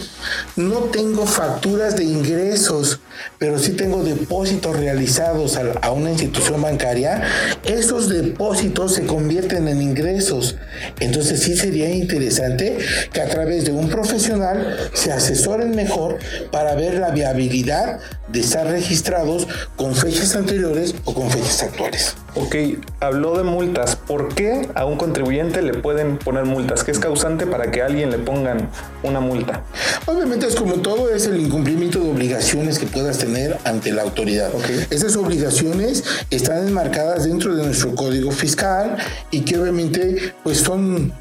No 0.56 0.80
tengo 0.86 1.26
facturas 1.26 1.96
de 1.96 2.04
ingresos, 2.04 3.00
pero 3.38 3.58
sí 3.60 3.72
tengo 3.72 4.04
depósitos 4.04 4.78
realizados 4.78 5.58
a, 5.58 5.92
una 5.92 6.12
institución 6.12 6.62
bancaria. 6.62 7.24
Esos 7.66 8.10
depósitos 8.10 8.94
se 8.94 9.06
convierten 9.06 9.68
en 9.68 9.82
ingresos. 9.82 10.56
Entonces 11.00 11.42
sí 11.42 11.56
sería 11.56 11.90
interesante 11.90 12.78
que 13.12 13.22
a 13.22 13.30
través 13.30 13.66
de 13.66 13.72
un 13.72 13.90
profesional 13.90 14.90
se 14.94 15.12
asesoren 15.12 15.72
mejor 15.76 16.20
para 16.52 16.76
ver 16.76 16.96
la 16.96 17.10
viabilidad 17.12 18.00
de 18.28 18.42
estar 18.42 18.68
registrados 18.68 19.48
con 19.76 19.96
fechas 19.96 20.36
anteriores 20.36 20.94
o 21.06 21.14
con 21.14 21.30
fechas 21.32 21.64
actuales. 21.64 22.16
Ok, 22.36 22.56
habló 23.00 23.38
de 23.38 23.44
multas. 23.44 23.96
¿Por 23.96 24.34
qué 24.34 24.70
a 24.76 24.86
un 24.86 24.98
contribuyente 24.98 25.62
le 25.62 25.74
pueden 25.74 26.18
poner 26.18 26.46
multas? 26.46 26.84
¿Qué 26.84 26.92
es 26.92 27.00
causante 27.00 27.48
para 27.48 27.72
que 27.72 27.82
a 27.82 27.88
alguien 27.88 28.12
le 28.12 28.20
pongan 28.20 28.70
una 29.04 29.20
multa? 29.20 29.64
Obviamente 30.06 30.48
es 30.48 30.56
como 30.56 30.76
todo, 30.76 31.10
es 31.10 31.26
el 31.26 31.40
incumplimiento 31.40 32.00
de 32.00 32.12
obligaciones 32.12 32.80
que 32.80 32.86
puedas 32.86 33.18
tener 33.18 33.58
ante 33.64 33.92
la 33.92 34.04
autoridad. 34.04 34.54
Ok. 34.54 34.70
Esas 34.90 35.16
obligaciones 35.16 36.04
están 36.30 36.68
enmarcadas 36.68 37.26
dentro 37.26 37.56
de 37.56 37.64
nuestro 37.64 37.96
código 37.96 38.32
fiscal 38.32 38.98
y 39.32 39.42
que 39.42 39.58
obviamente 39.58 40.34
pues 40.44 40.60
son 40.60 41.14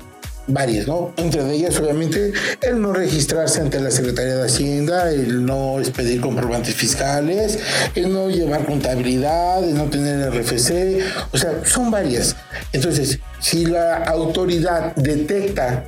varias, 0.49 0.89
¿no? 0.89 1.13
Entre 1.17 1.43
ellas, 1.53 1.79
obviamente, 1.79 2.33
el 2.63 2.81
no 2.81 2.93
registrarse 2.93 3.61
ante 3.61 3.81
la 3.81 3.91
Secretaría 3.91 4.37
de 4.37 4.47
Hacienda, 4.47 5.11
el 5.11 5.45
no 5.45 5.79
expedir 5.79 6.21
comprobantes 6.21 6.75
fiscales, 6.75 7.59
el 7.95 8.13
no 8.13 8.29
llevar 8.29 8.65
contabilidad, 8.65 9.63
el 9.63 9.77
no 9.77 9.85
tener 9.85 10.31
RFC, 10.31 11.01
o 11.33 11.39
sea, 11.39 11.65
son 11.65 11.91
varias. 11.91 12.37
Entonces, 12.73 13.21
si 13.41 13.67
la 13.67 13.99
autoridad 14.05 14.95
detecta 14.97 15.85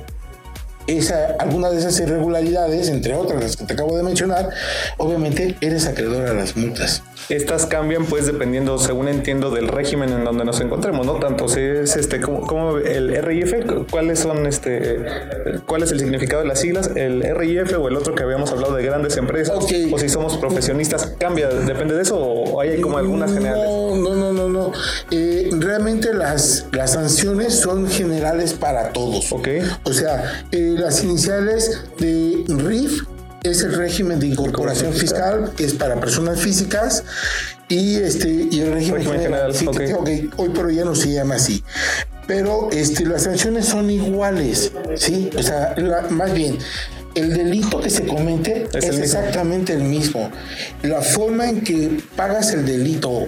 esa, 0.87 1.35
alguna 1.39 1.69
de 1.69 1.79
esas 1.79 1.99
irregularidades, 1.99 2.89
entre 2.89 3.15
otras 3.15 3.41
las 3.41 3.57
que 3.57 3.65
te 3.65 3.73
acabo 3.73 3.95
de 3.95 4.03
mencionar, 4.03 4.49
obviamente 4.97 5.55
eres 5.61 5.87
acreedor 5.87 6.27
a 6.27 6.33
las 6.33 6.55
multas. 6.55 7.03
Estas 7.29 7.65
cambian 7.65 8.05
pues 8.05 8.25
dependiendo, 8.25 8.77
según 8.77 9.07
entiendo, 9.07 9.51
del 9.51 9.67
régimen 9.67 10.11
en 10.11 10.23
donde 10.23 10.43
nos 10.43 10.59
encontremos, 10.59 11.05
¿no? 11.05 11.13
Tanto 11.15 11.47
si 11.47 11.59
es 11.59 11.95
este 11.95 12.19
como, 12.19 12.45
como 12.45 12.77
el 12.77 13.23
RIF, 13.23 13.53
cuáles 13.89 14.19
son 14.19 14.45
este 14.47 15.05
cuál 15.65 15.83
es 15.83 15.91
el 15.91 15.99
significado 15.99 16.41
de 16.41 16.47
las 16.47 16.59
siglas, 16.59 16.91
el 16.95 17.21
RIF 17.35 17.77
o 17.77 17.87
el 17.87 17.95
otro 17.95 18.15
que 18.15 18.23
habíamos 18.23 18.51
hablado 18.51 18.75
de 18.75 18.83
grandes 18.83 19.17
empresas, 19.17 19.55
o 19.57 19.97
si 19.99 20.09
somos 20.09 20.37
profesionistas, 20.37 21.13
cambia, 21.19 21.47
depende 21.47 21.95
de 21.95 22.01
eso, 22.01 22.17
o 22.17 22.59
hay 22.59 22.81
como 22.81 22.97
algunas 22.97 23.33
generales. 23.33 23.63
No, 23.65 23.95
no, 23.95 24.15
no, 24.15 24.33
no, 24.33 24.49
no. 24.49 24.71
Eh, 25.11 25.49
realmente 25.53 26.13
las, 26.13 26.65
las 26.71 26.93
sanciones 26.93 27.59
son 27.59 27.87
generales 27.87 28.53
para 28.53 28.91
todos. 28.93 29.31
Ok. 29.31 29.47
O 29.83 29.93
sea, 29.93 30.43
eh, 30.51 30.70
las 30.77 31.03
iniciales 31.03 31.81
de 31.99 32.43
RIF 32.47 33.03
es 33.43 33.63
el 33.63 33.73
régimen 33.73 34.19
de 34.19 34.27
incorporación 34.27 34.93
fiscal, 34.93 35.53
que 35.55 35.65
es 35.65 35.73
para 35.73 35.99
personas 35.99 36.39
físicas, 36.39 37.03
y 37.67 37.95
este 37.95 38.29
y 38.29 38.59
el 38.61 38.73
régimen, 38.73 39.03
general. 39.03 39.53
hoy 40.37 40.49
por 40.49 40.65
hoy 40.65 40.75
ya 40.75 40.85
no 40.85 40.95
se 40.95 41.13
llama 41.13 41.35
así. 41.35 41.63
Pero 42.27 42.69
este, 42.71 43.05
las 43.05 43.23
sanciones 43.23 43.65
son 43.65 43.89
iguales, 43.89 44.71
¿sí? 44.95 45.29
O 45.37 45.41
sea, 45.41 45.75
más 46.09 46.33
bien, 46.33 46.57
el 47.15 47.33
delito 47.33 47.81
que 47.81 47.89
se 47.89 48.05
comete 48.05 48.67
es, 48.73 48.99
exactamente 48.99 49.73
el 49.73 49.83
mismo. 49.83 50.31
La 50.83 51.01
forma 51.01 51.49
en 51.49 51.61
que 51.61 52.01
pagas 52.15 52.53
el 52.53 52.65
delito 52.65 53.27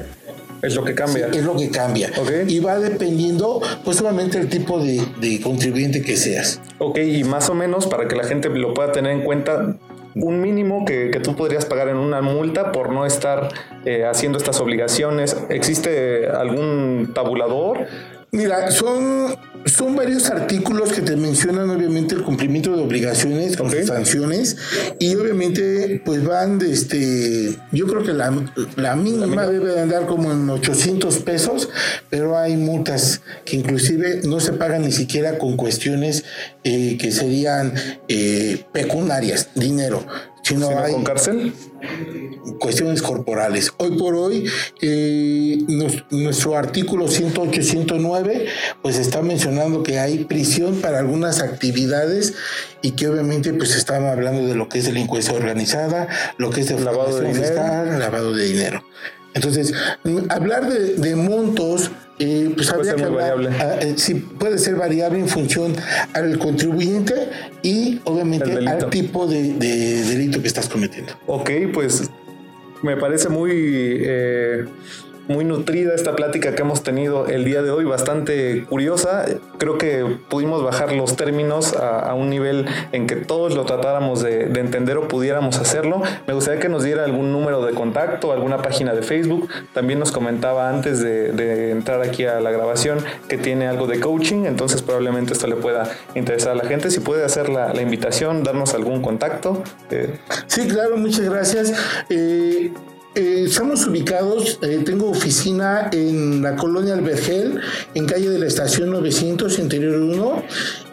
es 0.64 0.76
lo 0.76 0.84
que 0.84 0.96
cambia. 0.96 1.28
es 1.28 1.44
lo 1.44 1.56
que 1.56 1.70
cambia. 1.70 2.10
Y 2.48 2.60
va 2.60 2.80
dependiendo, 2.80 3.62
pues 3.84 3.98
solamente 3.98 4.38
el 4.38 4.48
tipo 4.48 4.80
de, 4.80 5.42
contribuyente 5.44 6.02
que 6.02 6.16
seas. 6.16 6.62
Ok, 6.80 7.00
y 7.00 7.24
más 7.26 7.50
o 7.50 7.54
menos 7.54 7.86
para 7.88 8.08
que 8.08 8.16
la 8.16 8.24
gente 8.24 8.50
lo 8.50 8.74
pueda 8.74 8.92
tener 8.92 9.12
en 9.12 9.24
cuenta, 9.24 9.76
un 10.16 10.42
mínimo 10.42 10.86
que, 10.86 11.10
tú 11.22 11.36
podrías 11.36 11.66
pagar 11.66 11.90
en 11.90 11.98
una 11.98 12.22
multa 12.22 12.72
por 12.72 12.92
no 12.92 13.06
estar 13.06 13.50
eh, 13.86 14.06
haciendo 14.06 14.38
estas 14.38 14.62
obligaciones. 14.62 15.36
¿Existe 15.50 16.28
algún 16.28 17.12
tabulador? 17.14 17.88
Mira, 18.34 18.72
son, 18.72 19.36
son 19.66 19.96
varios 19.96 20.32
artículos 20.32 20.92
que 20.92 21.04
te 21.04 21.16
mencionan 21.16 21.70
obviamente 21.70 22.16
el 22.16 22.24
cumplimiento 22.24 22.76
de 22.76 22.82
obligaciones 22.82 23.56
con 23.56 23.70
sanciones 23.86 24.58
y 24.98 25.14
obviamente 25.14 26.02
pues 26.04 26.26
van 26.26 26.58
de 26.58 26.74
este, 26.74 27.56
yo 27.72 27.86
creo 27.86 28.02
que 28.02 28.12
la, 28.12 28.96
mínima 28.96 29.46
debe 29.46 29.74
de 29.74 29.82
andar 29.82 30.08
como 30.08 30.32
en 30.32 30.50
800 30.50 31.16
pesos, 31.18 31.70
pero 32.10 32.36
hay 32.36 32.58
multas 32.58 33.22
que 33.46 33.56
inclusive 33.56 34.22
no 34.24 34.40
se 34.40 34.54
pagan 34.54 34.82
ni 34.82 34.92
siquiera 34.92 35.38
con 35.38 35.56
cuestiones 35.56 36.26
eh, 36.64 36.98
que 37.00 37.12
serían 37.12 37.76
eh, 38.08 38.66
pecuniarias, 38.74 39.50
dinero 39.54 40.04
sino 40.44 40.70
con 40.70 41.04
cárcel 41.04 41.54
cuestiones 42.60 43.02
corporales. 43.02 43.74
Hoy 43.78 43.98
por 43.98 44.16
hoy, 44.16 44.46
eh, 44.82 45.58
nuestro 46.12 46.58
artículo 46.58 47.08
108-109, 47.08 48.46
pues 48.82 48.98
está 48.98 49.22
mencionando 49.22 49.84
que 49.84 50.00
hay 50.00 50.26
prisión 50.26 50.82
para 50.82 51.00
algunas 51.00 51.42
actividades 51.42 52.36
y 52.82 52.92
que 52.92 53.08
obviamente 53.08 53.54
pues 53.54 53.76
estamos 53.76 54.12
hablando 54.12 54.46
de 54.48 54.56
lo 54.56 54.70
que 54.70 54.80
es 54.80 54.86
delincuencia 54.86 55.34
organizada, 55.34 56.08
lo 56.38 56.50
que 56.50 56.62
es 56.62 56.72
el 56.72 56.84
lavado 56.84 57.20
de 57.20 57.28
dinero. 57.34 58.00
lavado 58.00 58.34
de 58.34 58.46
dinero. 58.46 58.84
Entonces, 59.34 59.74
hablar 60.30 60.70
de, 60.70 61.16
montos, 61.16 61.90
eh, 62.24 62.52
pues 62.56 62.72
habría 62.72 62.96
que 62.96 63.04
hablar, 63.04 63.50
ah, 63.60 63.80
eh, 63.82 63.96
puede 64.40 64.58
ser 64.58 64.76
variable 64.76 65.20
en 65.20 65.28
función 65.28 65.76
al 66.14 66.40
contribuyente 66.40 67.14
y 67.62 68.00
obviamente 68.06 68.66
al 68.66 68.90
tipo 68.90 69.28
de, 69.28 69.54
delito 69.54 70.42
que 70.42 70.48
estás 70.48 70.70
cometiendo. 70.70 71.14
Ok, 71.28 71.50
pues 71.74 72.10
me 72.82 72.96
parece 72.96 73.28
muy... 73.28 73.52
Eh, 73.52 74.66
muy 75.28 75.46
nutrida 75.46 75.94
esta 75.94 76.16
plática 76.16 76.54
que 76.56 76.62
hemos 76.62 76.84
tenido 76.84 77.28
el 77.28 77.46
día 77.46 77.62
de 77.62 77.72
hoy, 77.72 77.86
bastante 77.86 78.66
curiosa. 78.66 79.26
Creo 79.58 79.78
que 79.78 80.06
pudimos 80.30 80.64
bajar 80.64 80.92
los 80.94 81.16
términos 81.16 81.76
a, 81.76 82.14
un 82.14 82.30
nivel 82.30 82.66
en 82.92 83.08
que 83.08 83.16
todos 83.16 83.56
lo 83.56 83.66
tratáramos 83.66 84.22
de, 84.22 84.44
entender 84.64 84.98
o 84.98 85.08
pudiéramos 85.08 85.60
hacerlo. 85.60 86.02
Me 86.28 86.34
gustaría 86.34 86.60
que 86.60 86.70
nos 86.70 86.84
diera 86.84 87.04
algún 87.06 87.32
número 87.32 87.66
de 87.66 87.74
contacto, 87.74 88.32
alguna 88.32 88.62
página 88.62 88.94
de 88.94 89.02
Facebook. 89.02 89.50
También 89.74 90.00
nos 90.00 90.12
comentaba 90.12 90.70
antes 90.70 91.02
de, 91.02 91.72
entrar 91.72 92.02
aquí 92.02 92.26
a 92.26 92.40
la 92.40 92.52
grabación 92.52 93.00
que 93.28 93.38
tiene 93.38 93.68
algo 93.68 93.88
de 93.88 94.00
coaching, 94.00 94.46
entonces 94.46 94.82
probablemente 94.82 95.34
esto 95.34 95.48
le 95.48 95.56
pueda 95.56 95.90
interesar 96.16 96.54
a 96.54 96.56
la 96.56 96.66
gente. 96.66 96.90
Si 96.92 97.00
puede 97.00 97.24
hacer 97.24 97.50
la, 97.50 97.74
invitación, 97.82 98.44
darnos 98.44 98.74
algún 98.74 99.02
contacto. 99.02 99.62
Eh. 99.92 100.18
Sí, 100.48 100.68
claro, 100.68 100.96
muchas 100.98 101.30
gracias. 101.30 101.74
Eh, 102.10 102.72
eh, 103.16 103.44
estamos 103.46 103.86
ubicados, 103.86 104.58
eh, 104.64 104.82
tengo 104.84 105.08
oficina 105.10 105.92
en 105.92 106.42
la 106.42 106.56
colonia 106.56 106.96
Albergel, 106.96 107.60
en 107.94 108.08
calle 108.08 108.28
de 108.30 108.40
la 108.40 108.48
estación 108.48 108.90
900, 108.90 109.60
interior 109.60 110.00
1, 110.00 110.44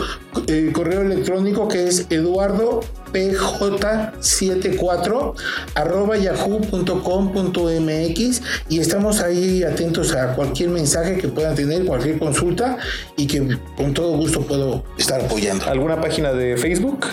eh, 0.47 0.71
correo 0.73 1.03
electrónico 1.03 1.67
que 1.67 1.89
es 1.89 2.07
eduardo 2.11 2.83
pj74 3.17 5.35
arroba 5.75 6.19
yahoo.com.mx 6.19 8.43
y 8.69 8.81
estamos 8.81 9.21
ahí 9.21 9.63
atentos 9.63 10.15
a 10.15 10.35
cualquier 10.35 10.69
mensaje 10.71 11.17
que 11.17 11.29
puedan 11.29 11.55
tener, 11.55 11.87
cualquier 11.87 12.19
consulta 12.19 12.79
y 13.17 13.27
que 13.27 13.59
con 13.77 13.95
todo 13.95 14.17
gusto 14.17 14.41
puedo 14.43 14.85
estar 14.99 15.21
apoyando. 15.21 15.67
¿Alguna 15.67 16.01
página 16.01 16.33
de 16.33 16.57
Facebook? 16.57 17.07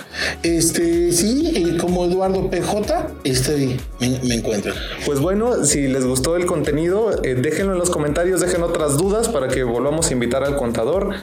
Este, 0.44 1.12
sí, 1.12 1.76
como 1.80 2.06
Eduardo 2.06 2.50
PJ, 2.50 3.08
este, 3.24 3.78
me, 4.00 4.20
me 4.24 4.36
encuentran. 4.36 4.76
Pues 5.06 5.20
bueno, 5.20 5.66
si 5.66 5.88
les 5.88 6.06
gustó 6.06 6.36
el 6.36 6.46
contenido, 6.46 7.24
eh, 7.24 7.36
déjenlo 7.36 7.74
en 7.74 7.80
los 7.80 7.90
comentarios, 7.90 8.42
dejen 8.42 8.62
otras 8.64 8.98
dudas 8.98 9.30
para 9.30 9.48
que 9.48 9.64
volvamos 9.64 10.10
a 10.10 10.14
invitar 10.14 10.44
al 10.44 10.58
contador 10.58 11.16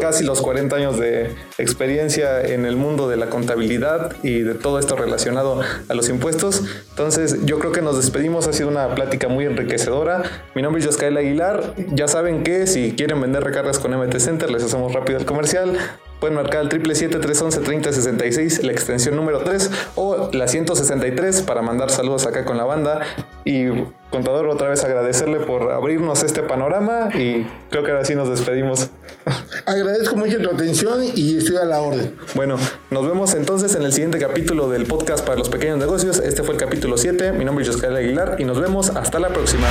casi 0.00 0.24
los 0.24 0.40
40 0.40 0.76
años 0.76 0.98
de 0.98 1.34
experiencia 1.58 2.42
en 2.42 2.66
el 2.66 2.76
mundo 2.76 3.08
de 3.08 3.16
la 3.16 3.30
contabilidad 3.30 4.16
y 4.22 4.40
de 4.40 4.54
todo 4.54 4.78
esto 4.78 4.96
relacionado 4.96 5.60
a 5.88 5.94
los 5.94 6.08
impuestos. 6.08 6.62
Entonces, 6.90 7.44
yo 7.44 7.58
creo 7.58 7.72
que 7.72 7.82
nos 7.82 7.96
despedimos. 7.96 8.48
Ha 8.48 8.52
sido 8.52 8.68
una 8.68 8.94
plática 8.94 9.28
muy 9.28 9.44
enriquecedora. 9.44 10.22
Mi 10.54 10.62
nombre 10.62 10.80
es 10.80 10.86
Joscael 10.86 11.16
Aguilar. 11.16 11.74
Ya 11.92 12.08
saben 12.08 12.42
que 12.42 12.66
si 12.66 12.92
quieren 12.92 13.20
vender 13.20 13.44
recargas 13.44 13.78
con 13.78 13.92
MT 13.92 14.18
Center, 14.18 14.50
les 14.50 14.62
hacemos 14.62 14.92
rápido 14.92 15.18
el 15.18 15.24
comercial 15.24 15.78
pueden 16.24 16.36
marcar 16.36 16.62
el 16.62 16.70
777-311-3066, 16.70 18.62
la 18.62 18.72
extensión 18.72 19.14
número 19.14 19.40
3 19.40 19.70
o 19.94 20.30
la 20.32 20.48
163 20.48 21.42
para 21.42 21.60
mandar 21.60 21.90
saludos 21.90 22.24
acá 22.24 22.46
con 22.46 22.56
la 22.56 22.64
banda. 22.64 23.02
Y 23.44 23.66
contador, 24.08 24.48
otra 24.48 24.70
vez 24.70 24.82
agradecerle 24.84 25.40
por 25.40 25.70
abrirnos 25.70 26.22
este 26.22 26.42
panorama 26.42 27.10
y 27.12 27.46
creo 27.68 27.84
que 27.84 27.90
ahora 27.90 28.06
sí 28.06 28.14
nos 28.14 28.30
despedimos. 28.30 28.88
Agradezco 29.66 30.16
mucho 30.16 30.40
tu 30.40 30.48
atención 30.48 31.02
y 31.14 31.36
estoy 31.36 31.58
a 31.58 31.66
la 31.66 31.82
orden. 31.82 32.16
Bueno, 32.34 32.56
nos 32.90 33.06
vemos 33.06 33.34
entonces 33.34 33.74
en 33.74 33.82
el 33.82 33.92
siguiente 33.92 34.18
capítulo 34.18 34.70
del 34.70 34.86
podcast 34.86 35.26
para 35.26 35.36
los 35.38 35.50
pequeños 35.50 35.76
negocios. 35.76 36.20
Este 36.20 36.42
fue 36.42 36.54
el 36.54 36.60
capítulo 36.60 36.96
7. 36.96 37.32
Mi 37.32 37.44
nombre 37.44 37.66
es 37.66 37.70
José 37.70 37.88
Aguilar 37.88 38.36
y 38.38 38.44
nos 38.44 38.58
vemos 38.58 38.88
hasta 38.96 39.18
la 39.18 39.28
próxima. 39.28 39.66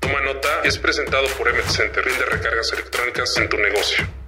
Toma 0.00 0.22
nota 0.22 0.48
es 0.64 0.78
presentado 0.78 1.26
por 1.36 1.52
MT 1.52 1.68
Center, 1.68 2.02
de 2.02 2.24
recargas 2.24 2.72
electrónicas 2.72 3.36
en 3.36 3.46
tu 3.50 3.58
negocio. 3.58 4.19